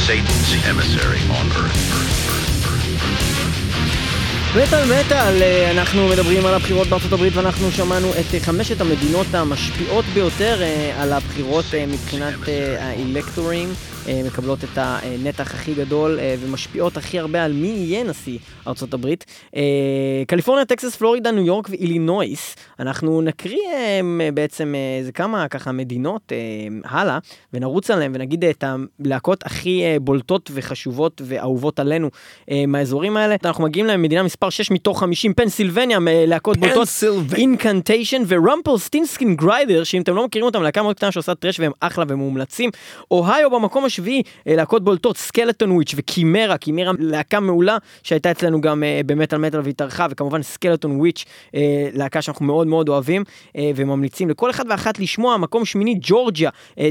[0.05, 2.03] Satan's emissary on Earth.
[4.55, 9.27] מטאל מטאל, אה, אנחנו מדברים על הבחירות בארצות הברית ואנחנו שמענו את אה, חמשת המדינות
[9.33, 12.39] המשפיעות ביותר אה, על הבחירות מבחינת
[12.79, 13.73] האלקטורים,
[14.25, 18.37] מקבלות את הנתח הכי גדול אה, ומשפיעות הכי הרבה על מי יהיה נשיא
[18.67, 19.25] ארצות הברית.
[19.55, 19.61] אה,
[20.27, 22.55] קליפורניה, טקסס, פלורידה, ניו יורק ואילינויס.
[22.79, 26.37] אנחנו נקריא אה, בעצם אה, איזה כמה ככה מדינות אה,
[26.85, 27.19] הלאה
[27.53, 32.09] ונרוץ עליהם ונגיד את הלהקות הכי אה, בולטות וחשובות ואהובות עלינו
[32.51, 33.35] אה, מהאזורים האלה.
[33.45, 35.97] אנחנו מגיעים למדינה מספר 6 מתוך 50, פנסילבניה,
[36.27, 36.87] להקות בולטות.
[37.35, 41.71] Incantation ו Rumpelstiltskin Grinder, שאם אתם לא מכירים אותם, להקה מאוד קטנה שעושה thrash והם
[41.79, 42.69] אחלה ומומלצים.
[43.11, 48.83] אוהיו במקום השביעי, אה, להקות בולטות, סקלטון וויץ' וקימרה, קימרה להקה מעולה שהייתה אצלנו גם
[48.83, 51.25] אה, במטאל מטאל והתארחה, וכמובן סקלטון וויץ',
[51.55, 53.23] אה, להקה שאנחנו מאוד מאוד אוהבים
[53.75, 55.37] וממליצים לכל אחד ואחת לשמוע.
[55.37, 56.89] מקום שמיני, ג'ורג'יה, אה,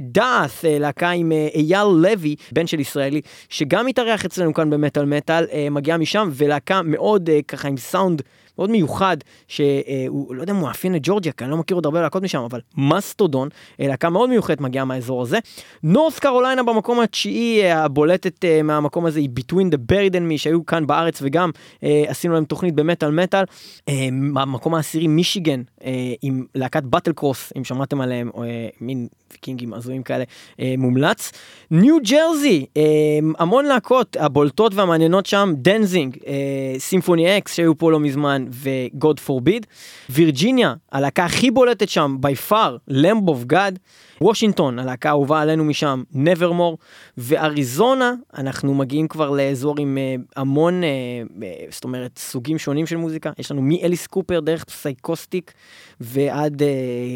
[0.65, 6.29] להקה עם אייל לוי, בן של ישראלי, שגם התארח אצלנו כאן במטאל מטאל, מגיעה משם,
[6.33, 8.23] ולהקה מאוד ככה עם סאונד.
[8.59, 9.17] מאוד מיוחד,
[9.49, 12.23] שהוא, לא יודע אם הוא מאפיין את ג'ורג'יה, כי אני לא מכיר עוד הרבה להקות
[12.23, 13.49] משם, אבל מסטודון,
[13.81, 15.39] אה, להקה מאוד מיוחדת מגיעה מהאזור הזה.
[15.83, 20.39] נורת' קרוליינה במקום התשיעי, אה, הבולטת אה, מהמקום הזה היא Between the Buried and Me,
[20.39, 21.51] שהיו כאן בארץ וגם
[21.83, 23.45] עשינו להם תוכנית במטאל מטאל.
[24.35, 25.63] במקום העשירי מישיגן,
[26.23, 28.31] עם להקת Battlecross, אם שמעתם עליהם,
[28.81, 30.25] מין ויקינגים הזויים כאלה,
[30.61, 31.33] אה, מומלץ.
[31.71, 32.83] ניו ג'רזי, אה,
[33.39, 39.67] המון להקות, הבולטות והמעניינות שם, Danzig, אה, Symphony X שהיו פה לא מזמן, ו-God forbid.
[40.11, 43.79] וירג'יניה, הלהקה הכי בולטת שם, by far, Lamb of God.
[44.23, 46.79] וושינגטון, הלהקה האהובה עלינו משם, Nevermore.
[47.19, 50.89] ואריזונה, אנחנו מגיעים כבר לאזור עם אה, המון, אה,
[51.43, 53.31] אה, זאת אומרת, סוגים שונים של מוזיקה.
[53.39, 55.53] יש לנו מאליס קופר דרך Psychostick
[56.01, 56.63] ועד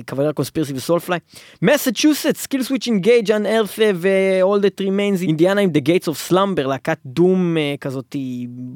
[0.08, 1.18] Cavalera Conspiracy ו Soulfly.
[1.62, 7.56] מסצ'וסטס, Killswitch Engage, Unearth ו-all that remains, אינדיאנה עם The Gates of Slumber, להקת doom
[7.56, 8.16] אה, כזאת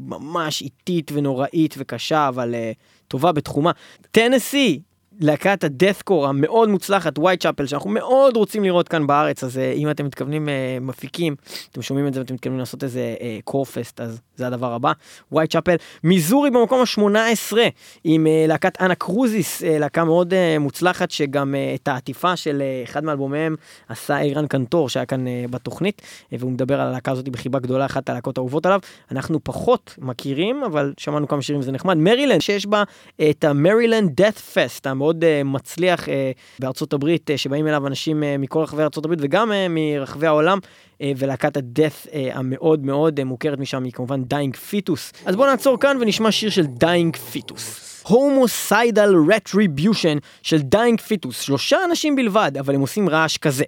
[0.06, 2.72] ממש איטית ונוראית וקשה, אבל אה,
[3.08, 3.70] טובה בתחומה.
[4.10, 4.80] טנסי,
[5.20, 9.90] להקת ה deathcore המאוד מוצלחת, Whitechapel, שאנחנו מאוד רוצים לראות כאן בארץ, אז אה, אם
[9.90, 11.34] אתם מתכוונים אה, מפיקים,
[11.72, 14.92] אתם שומעים את זה ואתם מתכוונים לעשות איזה אה, core fest, אז זה הדבר הבא.
[15.32, 17.56] Whitechapel, מיזורי במקום ה-18,
[18.04, 22.82] עם אה, להקת Anacrusis, אה, להקה מאוד אה, מוצלחת, שגם אה, את העטיפה של אה,
[22.84, 23.56] אחד מאלבומיהם
[23.88, 26.02] עשה אלירן קנטור, שהיה כאן אה, בתוכנית,
[26.32, 28.80] אה, והוא מדבר על הלהקה הזאת בחיבה גדולה, אחת הלהקות האהובות עליו.
[29.10, 31.96] אנחנו פחות מכירים, אבל שמענו כמה שירים וזה נחמד.
[31.96, 32.82] מרילנד, שיש בה
[33.30, 38.22] את ה Maryland Deathfest, המאוד מאוד אה, מצליח אה, בארצות הברית, אה, שבאים אליו אנשים
[38.38, 40.58] מכל רחבי ארצות הברית וגם מרחבי העולם,
[41.16, 45.12] ולהקת ה death המאוד מאוד מוכרת משם היא כמובן Dying Fetus.
[45.26, 48.02] אז בואו נעצור כאן ונשמע שיר של Dying Fetus.
[48.06, 53.64] Homicidal Retribution של Dying Fetus, שלושה אנשים בלבד, אבל הם עושים רעש כזה.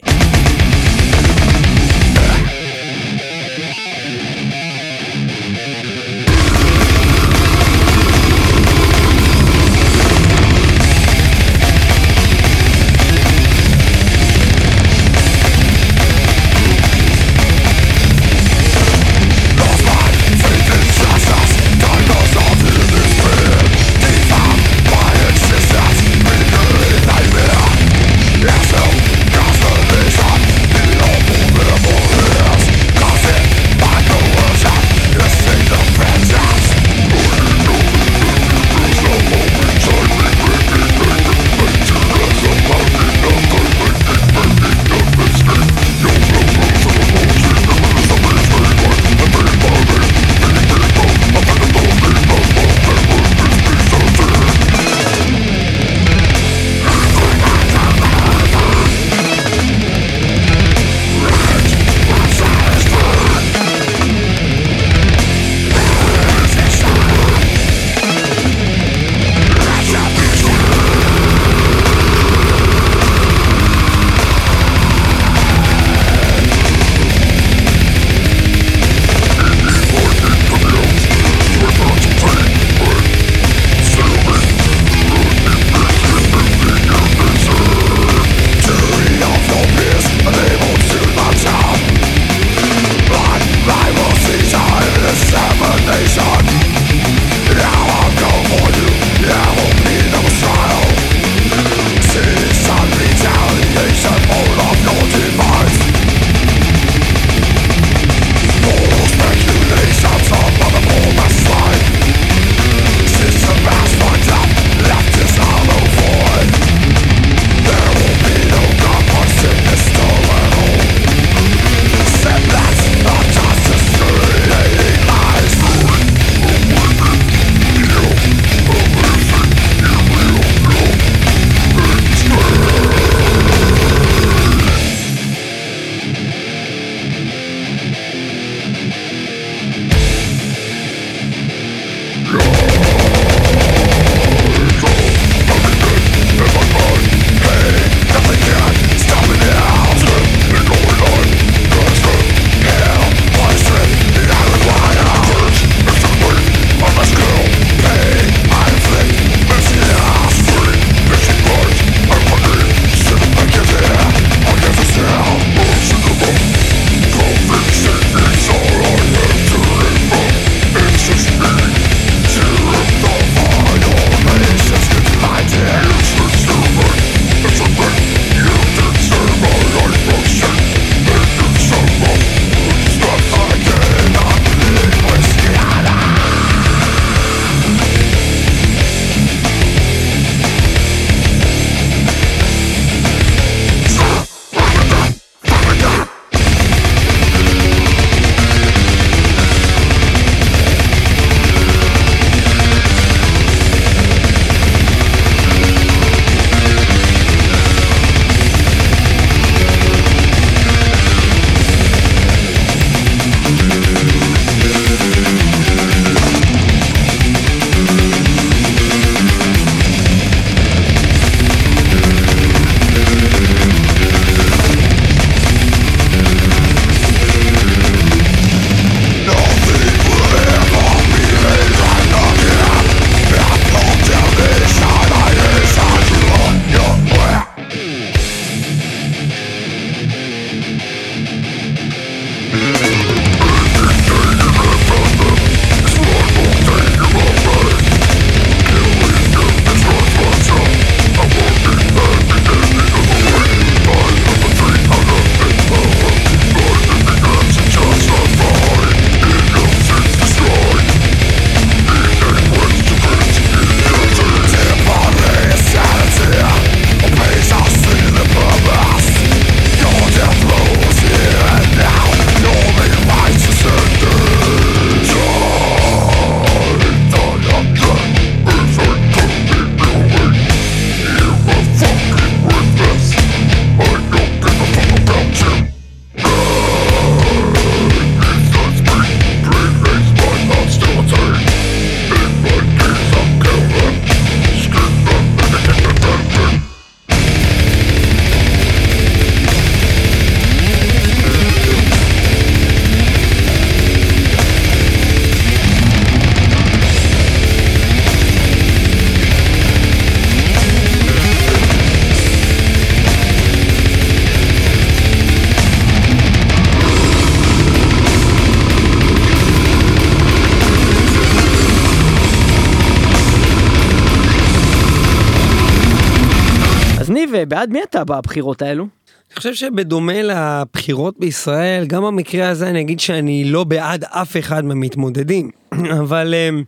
[327.34, 328.84] אה, בעד מי אתה בבחירות האלו?
[328.84, 334.64] אני חושב שבדומה לבחירות בישראל, גם במקרה הזה אני אגיד שאני לא בעד אף אחד
[334.64, 335.50] מהמתמודדים,
[336.00, 336.62] אבל אמ,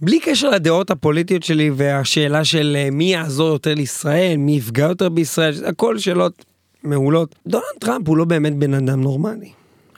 [0.00, 5.08] בלי קשר לדעות הפוליטיות שלי והשאלה של אה, מי יעזור יותר לישראל, מי יפגע יותר
[5.08, 6.44] בישראל, הכל שאלות
[6.84, 7.34] מעולות.
[7.46, 9.36] דונלד טראמפ הוא לא באמת בן אדם נורמלי.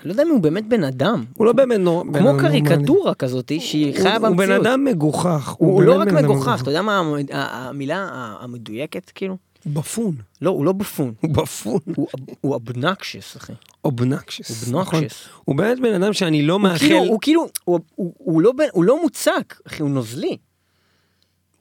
[0.00, 1.24] אני לא יודע אם הוא באמת בן אדם.
[1.36, 2.04] הוא לא באמת נור...
[2.04, 2.62] בן כמו אדם נורמלי.
[2.62, 4.66] קריקטורה כזאת שהיא הוא- חיה הוא בן במציאות.
[4.66, 5.54] אדם מגוחך.
[5.58, 7.02] הוא לא באמת רק בן מגוחך, אתה יודע מה
[7.32, 8.08] המילה
[8.40, 9.36] המדויקת כאילו?
[9.66, 10.14] בפון.
[10.42, 11.12] לא, הוא לא בופון.
[11.20, 11.78] הוא בפון.
[11.96, 13.52] הוא אב- הוא אבנקשס, אחי.
[13.84, 14.68] אובנקשס.
[14.72, 15.04] הוא נכון.
[15.44, 16.78] הוא באמת בן אדם שאני לא הוא מאחל...
[16.78, 20.36] כאילו, הוא כאילו, הוא- הוא- הוא לא הוא לא מוצק, אחי, הוא נוזלי.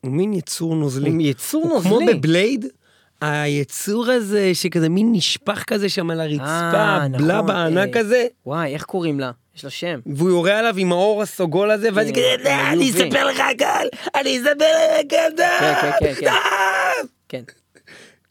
[0.01, 1.09] הוא מין יצור נוזלי.
[1.09, 2.13] הוא יצור הוא כמו נוזלי.
[2.13, 2.65] בבלייד,
[3.21, 8.01] היצור הזה שכזה מין נשפך כזה שם על הרצפה, אה, בלה נכון, בענק אה.
[8.01, 9.31] הזה, וואי, איך קוראים לה?
[9.55, 9.99] יש לה שם.
[10.05, 12.95] והוא יורה עליו עם האור הסוגול הזה, ואז היא כן, כזה, "די, עם אני ה-UV."
[12.95, 13.87] אספר לך הכל,
[14.19, 15.43] אני אספר לך הכל, די,
[15.99, 16.13] כן,
[17.29, 17.58] כן, כן.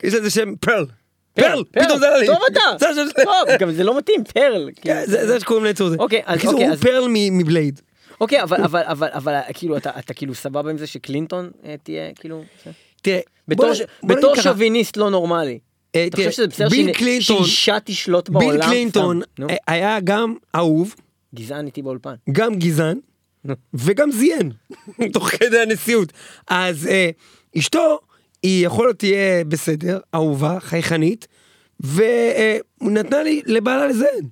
[0.02, 0.16] די." כן.
[0.16, 0.86] יש לזה שם פרל.
[1.34, 2.26] פרל, פתאום זה עלה לי.
[2.26, 2.94] טוב אתה.
[2.94, 3.02] זה.
[3.24, 4.70] טוב, גם זה לא מתאים, פרל.
[4.76, 5.06] כן, כאילו.
[5.06, 5.96] זה זה שקוראים ליצור הזה.
[5.98, 7.80] אוקיי, אז- בקיצור, אוקיי, הוא פרל מבלייד.
[8.20, 12.12] אוקיי, אבל, אבל, אבל, אבל, כאילו, אתה, אתה כאילו סבבה עם זה שקלינטון אה, תהיה,
[12.14, 12.70] כאילו, זה?
[13.02, 13.20] תראה,
[14.04, 15.58] בתור, שוביניסט לא נורמלי.
[15.94, 16.68] אה, אתה חושב שזה בסדר
[17.20, 18.50] שאישה תשלוט בעולם?
[18.50, 19.20] ביל קלינטון
[19.66, 20.94] היה גם אהוב,
[21.34, 22.14] גזען איתי באולפן.
[22.32, 22.98] גם גזען.
[23.74, 24.50] וגם זיין,
[25.14, 26.12] תוך כדי הנשיאות.
[26.48, 27.10] אז אה,
[27.58, 27.98] אשתו,
[28.42, 31.28] היא יכול להיות תהיה בסדר, אהובה, חייכנית,
[31.80, 34.28] והוא נתנה לי לבעלה לזיין.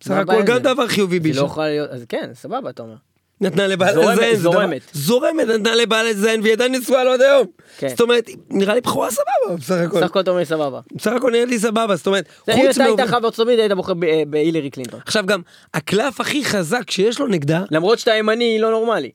[0.00, 0.58] בסך הכל גם זה?
[0.58, 1.40] דבר חיובי זה באישה.
[1.40, 2.94] לא יכולה להיות, אז כן, סבבה, אתה אומר.
[3.40, 4.36] נתנה לבעלה לזיין.
[4.36, 4.82] זה זורמת.
[4.92, 7.46] זורמת, נתנה לבעלה לזיין, והיא עדיין נשואה לו עד היום.
[7.78, 7.88] כן.
[7.88, 10.00] זאת אומרת, נראה לי בחורה סבבה, בסך הכל.
[10.00, 10.80] סך הכל אתה אומר סבבה.
[10.94, 13.92] בסך הכל נראית לי סבבה, זאת אומרת, אם חוץ אתה היית חבר צומית היית בוחר
[14.08, 15.00] אה, בהילרי קלינטון.
[15.04, 15.40] עכשיו גם,
[15.74, 19.10] הקלף הכי חזק שיש לו נגדה, למרות שאתה ימני היא לא נורמלי.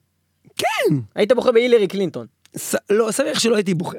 [0.56, 2.26] כן, היית בוחר בהילרי קלינטון.
[2.90, 3.98] לא, סביח שלא הייתי בוחר.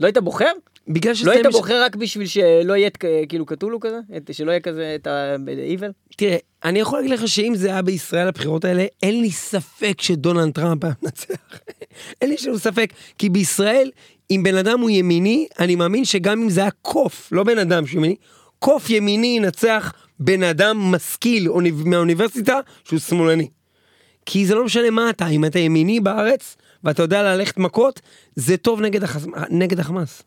[0.00, 0.50] לא היית בוחר?
[0.88, 1.26] בגלל שזה...
[1.26, 2.90] לא היית מש- בוחר רק בשביל שלא יהיה
[3.28, 3.98] כאילו קטולו כזה?
[4.32, 5.92] שלא יהיה כזה את ה-evil?
[6.16, 10.52] תראה, אני יכול להגיד לך שאם זה היה בישראל הבחירות האלה, אין לי ספק שדונלד
[10.52, 11.34] טראמפ היה מנצח.
[12.20, 13.90] אין לי שום ספק, כי בישראל,
[14.30, 17.86] אם בן אדם הוא ימיני, אני מאמין שגם אם זה היה קוף, לא בן אדם
[17.86, 18.16] שהוא ימיני,
[18.58, 23.48] קוף ימיני ינצח בן אדם משכיל אוניב- מהאוניברסיטה שהוא שמאלני.
[24.26, 28.00] כי זה לא משנה מה אתה, אם אתה ימיני בארץ, ואתה יודע ללכת מכות,
[28.36, 29.26] זה טוב נגד, החס...
[29.50, 30.22] נגד החמאס.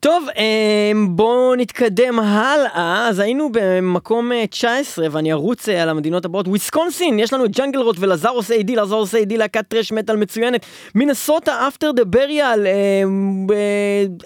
[0.00, 3.08] טוב, אמ, בואו נתקדם הלאה.
[3.08, 6.48] אז היינו במקום אה, 19, ואני ארוץ אה, על המדינות הבאות.
[6.48, 9.36] וויסקונסין, יש לנו את Jungle Rot ו Lazarus A.D., Lazarus A.D.
[9.36, 10.66] להקת thrash metal מצוינת.
[10.94, 12.66] מינסוטה, After the Burial,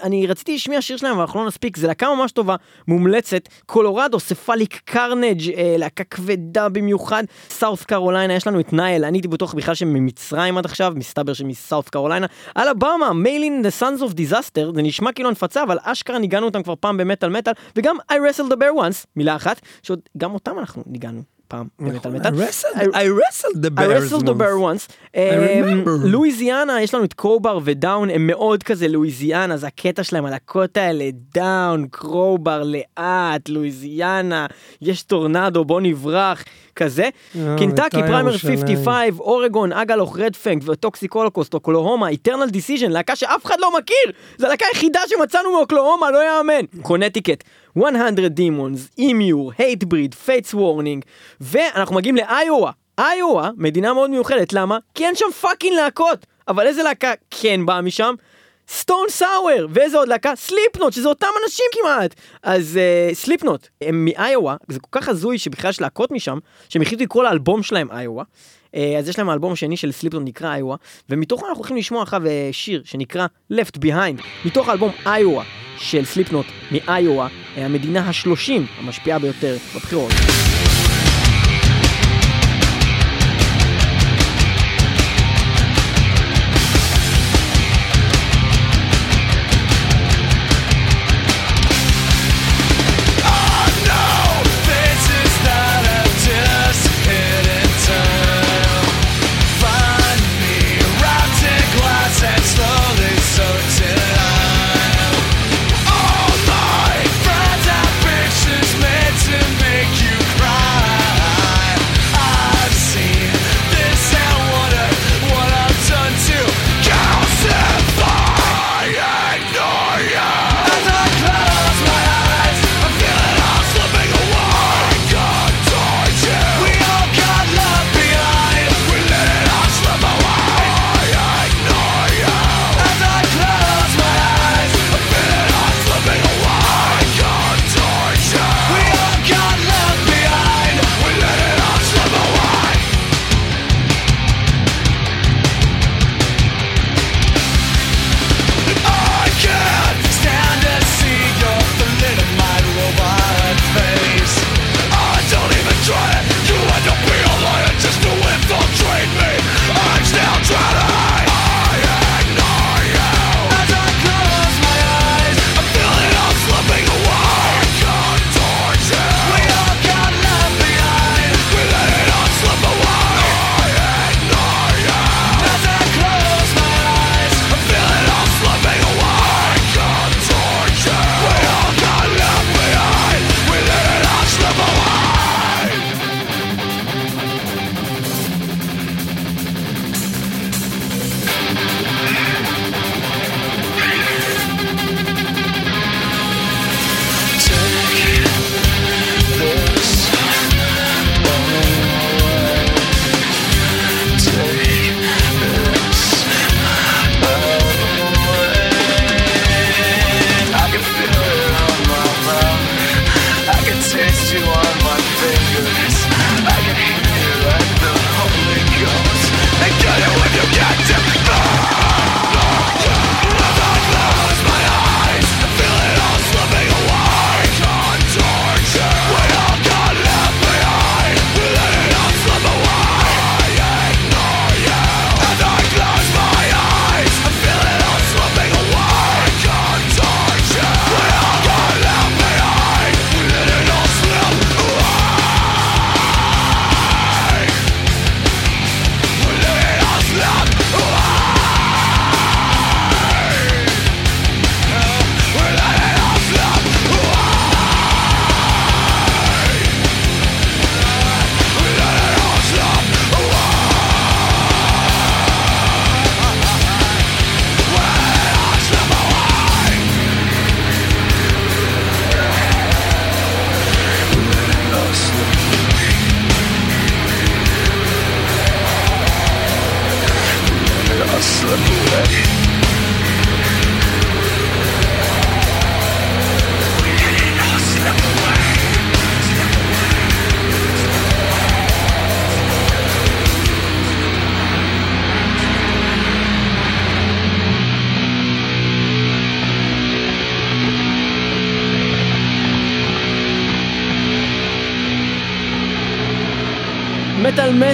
[0.03, 1.77] אני רציתי להשמיע שיר שלהם, אבל אנחנו לא נספיק.
[1.77, 2.57] זו להקה ממש טובה,
[2.89, 3.49] מומלצת.
[3.67, 7.25] קולורדו, Cephalic Carnage, אה, להקה כבדה במיוחד.
[7.51, 11.33] סאוף קרוליינה, יש לנו את Nile, אני הייתי בטוח בכלל שהם ממצרים עד עכשיו, מסתבר
[11.33, 12.27] שמסאוף קרוליינה.
[12.57, 16.63] אלבמה, Maylene and The Sons of Disaster, זה נשמע כאילו המצאה, אבל אשכרה ניגענו אותם
[16.63, 20.59] כבר פעם במטאל מטאל, וגם I wrestled the bear once, מילה אחת, שעוד גם אותם
[20.59, 21.23] אנחנו ניגענו
[21.53, 22.17] פעם מטאל.
[22.17, 23.07] I wrestled, I- I
[23.65, 24.89] the I bears wrestled the bear once.
[24.89, 24.93] once.
[25.15, 25.21] אמ,
[25.85, 25.91] remember.
[26.07, 30.77] לואיזיאנה, יש לנו את Crowbar ו Down, הם מאוד כזה לואיזיאנה, זה הקטע שלהם, הלהקות
[30.77, 34.47] האלה, Down, Crowbar, לאט, לואיזיאנה,
[34.83, 36.45] יש טורנדו, בוא נברח,
[36.77, 37.09] כזה.
[37.33, 38.57] קינטקי, בית"ר פריימר ירושלים.
[38.59, 43.79] 55, אורגון, Agalloch, Red Fang ו Toxic Holocaust, אוקלהומה, Eternal Decision, להקה שאף אחד לא
[43.79, 46.65] מכיר, זו הלהקה היחידה שמצאנו מאוקלהומה, לא יאמן.
[46.83, 47.45] קונטיקט,
[47.77, 51.05] 100 Demons, Emmure, Hatebreed, Fates Warning,
[51.41, 52.73] ואנחנו מגיעים לאיואה.
[53.01, 54.79] איואה, מדינה מאוד מיוחדת, למה?
[54.95, 56.27] כי אין שם fucking להקות.
[56.49, 58.15] אבל איזה להקה כן באה משם?
[58.69, 60.37] Stone Sour, ואיזה עוד להקה?
[60.37, 62.15] Slipknot, שזה אותם אנשים כמעט.
[62.43, 62.79] אז
[63.13, 67.25] אה, Slipknot, הם מאיואה, זה כל כך הזוי שבכלל יש להקות משם, שהם החליטו לקרוא
[67.25, 68.25] לאלבום שלהם איואה.
[68.75, 70.77] אה, אז יש להם האלבום השני של Slipknot נקרא איואה,
[71.11, 75.45] ומתוכו אנחנו הולכים לשמוע עכשיו אה, שיר שנקרא Left Behind, מתוך האלבום איואה
[75.79, 80.13] של Slipknot מאיואה, אה, המדינה השלושים המשפיעה ביותר בבחירות.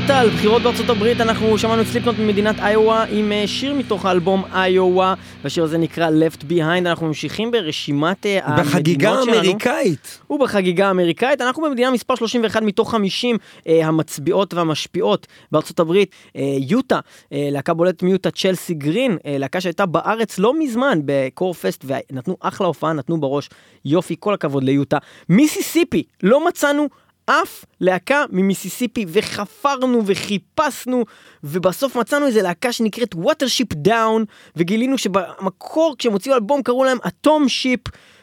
[0.08, 4.44] מטאל בחירות בארצות הברית, אנחנו שמענו את סליפנוט ממדינת איואה עם אה, שיר מתוך האלבום
[4.54, 8.70] איואה, והשיר הזה נקרא Left Behind, אנחנו ממשיכים ברשימת אה, המדינות שלנו.
[8.70, 10.20] בחגיגה האמריקאית.
[10.30, 11.40] ובחגיגה האמריקאית.
[11.40, 13.36] אנחנו במדינה מספר 31 מתוך 50
[13.66, 16.14] אה, המצביעות והמשפיעות בארצות הברית.
[16.36, 17.00] אה, יוטה,
[17.32, 22.66] אה, להקה בולטת מיוטה צ'לסי גרין, אה, להקה שהייתה בארץ לא מזמן בקורפסט ונתנו אחלה
[22.66, 23.48] הופעה, נתנו בראש.
[23.84, 24.98] יופי, כל הכבוד ליוטה.
[25.28, 26.88] מיסיסיפי, לא מצאנו
[27.28, 31.04] אף להקה ממיסיסיפי וחפרנו וחיפשנו
[31.44, 34.24] ובסוף מצאנו איזה להקה שנקראת Watership Down
[34.56, 37.80] וגילינו שבמקור כשהם הוציאו אלבום קראו להם אטום שיפ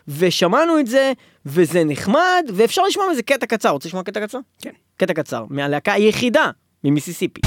[0.07, 1.13] ושמענו את זה
[1.45, 4.39] וזה נחמד ואפשר לשמוע מזה קטע קצר רוצה לשמוע קטע קצר?
[4.61, 4.71] כן.
[4.97, 6.49] קטע קצר מהלהקה היחידה
[6.83, 7.41] ממיסיסיפי.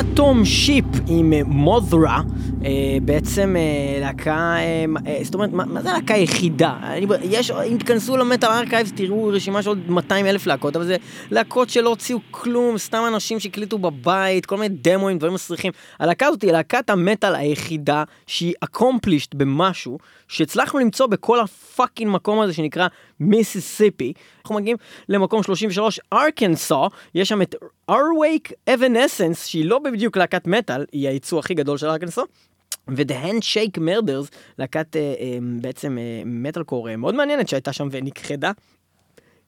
[0.00, 2.20] אטום שיפ עם מודרה,
[2.64, 2.70] אה,
[3.02, 6.76] בעצם אה, להקה, אה, אה, זאת אומרת, מה, זה הלהקה היחידה?
[6.82, 10.84] אני, יש, אם תיכנסו ל Metal Archives תראו רשימה של עוד 200 אלף להקות, אבל
[10.84, 10.96] זה
[11.30, 15.72] להקות שלא הוציאו כלום, סתם אנשים שהקליטו בבית, כל מיני דמואים, דברים מסריחים.
[16.00, 22.40] הלהקה הזאת היא להקת המטאל היחידה שהיא accomplished במשהו, שהצלחנו למצוא בכל ה fucking מקום
[22.40, 22.88] הזה שנקרא
[23.20, 24.12] מיסיסיפי.
[24.42, 24.76] אנחנו מגיעים
[25.08, 27.54] למקום 33, ארקנסו, יש שם את
[27.90, 32.22] ארוייק Evanescence, שהיא לא בדיוק להקת מטאל, היא הייצוא הכי גדול של ארקנסו.
[32.88, 37.88] ו-The Handshake Murders, להקת אה, אה, בעצם אה, מטאל קור אה, מאוד מעניינת שהייתה שם
[37.90, 38.52] ונכחדה.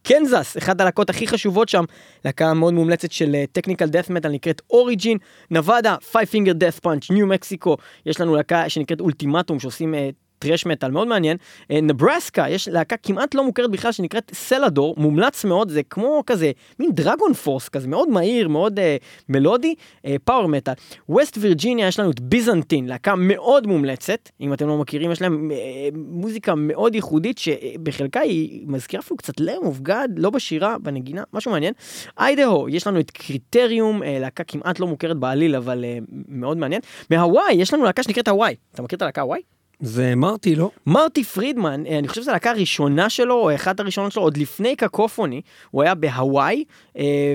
[0.02, 1.84] קנזס, אחת הלהקות הכי חשובות שם,
[2.24, 5.18] להקה מאוד מומלצת של technical death metal נקראת Origin,
[5.50, 10.10] נבדה, Five Finger Death Punch, ניו מקסיקו, יש לנו להקה שנקראת Ultimatum שעושים אה,
[10.42, 11.36] thrash metal מאוד מעניין,
[11.70, 16.50] אה, נברסקה, יש להקה כמעט לא מוכרת בכלל שנקראת סלדור, מומלץ מאוד, זה כמו כזה
[16.78, 18.96] מין דרגון פורס כזה, מאוד מהיר, מאוד אה,
[19.28, 19.74] מלודי,
[20.06, 20.74] אה, פאוור מטאל.
[21.08, 25.50] ווסט וירג'יניה יש לנו את ביזנטין, להקה מאוד מומלצת, אם אתם לא מכירים, יש להם
[25.50, 31.50] אה, מוזיקה מאוד ייחודית שבחלקה היא מזכירה אפילו קצת לאום גד, לא בשירה, בנגינה, משהו
[31.50, 31.74] מעניין.
[32.18, 36.80] איידהו, יש לנו את קריטריום, אה, להקה כמעט לא מוכרת בעליל, אבל אה, מאוד מעניין.
[37.10, 38.54] מהוואי, יש לנו להקה שנקראת הוואי.
[38.74, 39.40] אתה מכיר את הלהקה הוואי?
[39.82, 40.70] זה מרטי, לא?
[40.86, 44.76] מרטי פרידמן, אה, אני חושב שזו הלהקה הראשונה שלו, או אחת הראשונות שלו, עוד לפני
[44.76, 46.64] קקופוני, הוא היה בהוואי,
[46.98, 47.34] אה,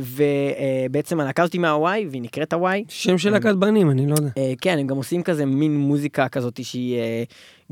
[0.89, 2.83] ובעצם הלהקה הזאת היא מהוואי, והיא נקראת הוואי.
[2.87, 4.29] שם של להקת בנים, אני לא יודע.
[4.37, 7.23] אה, כן, הם גם עושים כזה מין מוזיקה כזאת שהיא אה,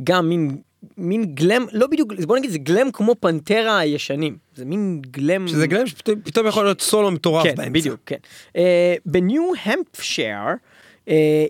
[0.03, 0.57] גם מין...
[0.97, 5.47] מין גלם, לא בדיוק, בוא נגיד זה גלם כמו פנטרה הישנים, זה מין גלם...
[5.47, 7.69] שזה גלם שפתאום יכול להיות סולו מטורף כן, באמצע.
[7.69, 8.15] בדיוק, כן.
[8.55, 10.53] אה, בניו המפשייר, אה,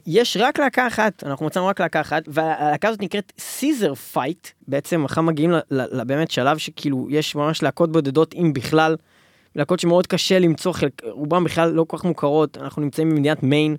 [0.07, 5.21] יש רק להקה אחת, אנחנו מצאנו רק להקה אחת, והלהקה הזאת נקראת Scissorfight, בעצם אחר
[5.21, 8.95] מגיעים לבאמת שלב שכאילו יש ממש להקות בודדות, אם בכלל,
[9.55, 13.75] להקות שמאוד קשה למצוא, חלק, רובם בכלל לא כל כך מוכרות, אנחנו נמצאים במדינת מיין,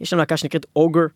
[0.00, 1.06] יש שם להקה שנקראת Ogre,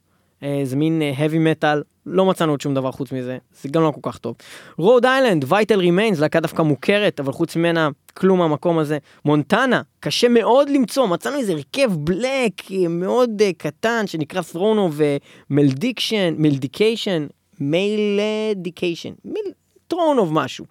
[0.65, 1.77] זה מין אה, heavy metal,
[2.07, 4.37] לא מצאנו עוד שום דבר חוץ מזה, זה גם לא כל כך טוב.
[4.79, 8.99] רוד איילנד, Vital Remains, להקה דווקא מוכרת, אבל חוץ ממנה, כלום מהמקום הזה.
[9.25, 14.91] מונטנה, קשה מאוד למצוא, מצאנו איזה הרכב black אה, מאוד אה, קטן, שנקרא Throne
[15.51, 17.27] of Malediction, Malediction,
[17.61, 19.13] Malediction,
[19.89, 20.65] Throne of משהו.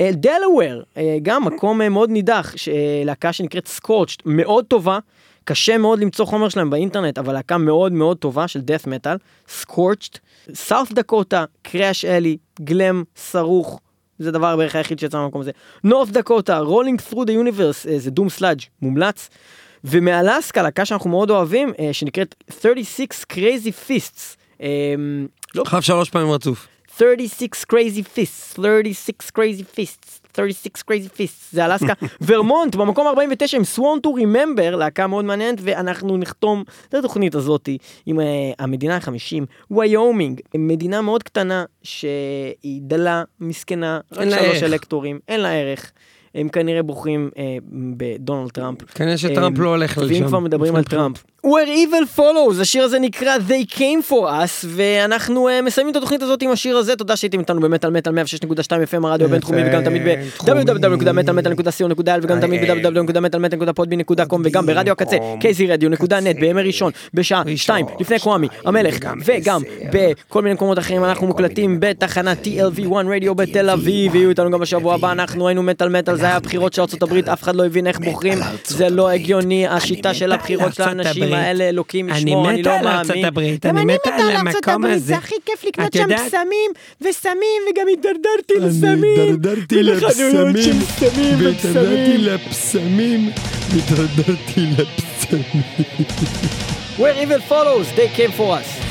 [0.00, 0.82] דלוור,
[1.22, 4.98] גם מקום אה, מאוד נידח, אה, להקה שנקראת Scorched, מאוד טובה,
[5.44, 9.16] קשה מאוד למצוא חומר שלהם באינטרנט, אבל להקה מאוד מאוד טובה של death metal,
[9.48, 10.18] Scorched,
[10.54, 13.80] סאוף דקוטה, Crash Alley, glam, סרוך,
[14.18, 15.50] זה הדבר בערך היחיד שיצא מהמקום הזה.
[15.84, 19.28] נורת דקוטה, Rolling Through the Universe, אה, זה doom sludge מומלץ.
[19.84, 24.36] ומאלסקה, להקה שאנחנו מאוד אוהבים, אה, שנקראת 36 Crazy Fists.
[24.62, 24.94] אה,
[25.54, 26.68] לא עכשיו שלוש פעמים רצוף.
[26.98, 31.92] 36 crazy fists, 36 crazy fists, 36 crazy fists, זה אלסקה.
[32.26, 37.78] ורמונט במקום 49 עם Sworn to Remember, להקה מאוד מעניינת, ואנחנו נחתום את התוכנית הזאתי
[38.06, 38.22] עם אה,
[38.58, 44.62] המדינה ה-50, ויומינג, מדינה מאוד קטנה שהיא דלה, מסכנה, רק אין לה שלוש.
[44.62, 45.92] אלקטורים, אין לה ערך.
[46.34, 47.56] הם כנראה בוחרים אה,
[47.96, 48.84] בדונלד טראמפ.
[48.94, 50.14] כנראה שטראמפ אה, לא הולך לשם.
[50.14, 51.24] ואם כבר מדברים על טראמפ.
[51.46, 56.22] Where Evil Follows, השיר הזה נקרא They Came For Us, ואנחנו uh, מסיימים את התוכנית
[56.22, 58.18] הזאת עם השיר הזה, תודה שהייתם איתנו במטאל מטאל 106.2
[58.68, 66.92] FM הרדיו הבינתחומי וגם תמיד ב-www.מטאלמטאל.co.il וגם תמיד ב-www.מטאלמטאל.podbean.com וגם ברדיו הקצה, kzradio.net בימי ראשון,
[67.14, 69.62] בשעה 2 לפני קוואמי, המלך, וגם
[69.92, 74.94] בכל מיני מקומות אחרים אנחנו מוקלטים בתחנת TLV1 רדיו בתל אביב, יהיו איתנו גם בשבוע
[74.94, 77.86] הבא, אנחנו היינו מטאל מטאל, זה היה הבחירות של ארצות הברית, אף אחד לא הבין
[77.86, 82.60] איך בוחרים, זה לא הגיוני, השיטה של הבחירות של האנשים האלה, אלוקים אני ישמור, אני
[82.60, 83.24] מתה לא על ארצות מאמין.
[83.24, 84.98] הברית, אני מתה על המקום הזה.
[84.98, 86.70] זה הכי כיף לקנות שם פסמים
[87.00, 89.32] וסמים, וגם הידרדרתי אני לסמים.
[89.32, 93.30] התדרדרתי ולחנויות של לפסמים, סמים והתדרדרתי ופסמים.
[93.30, 93.30] לפסמים,
[93.76, 95.62] התדרדרתי לפסמים.
[96.98, 98.89] Where evil follows, they came for us.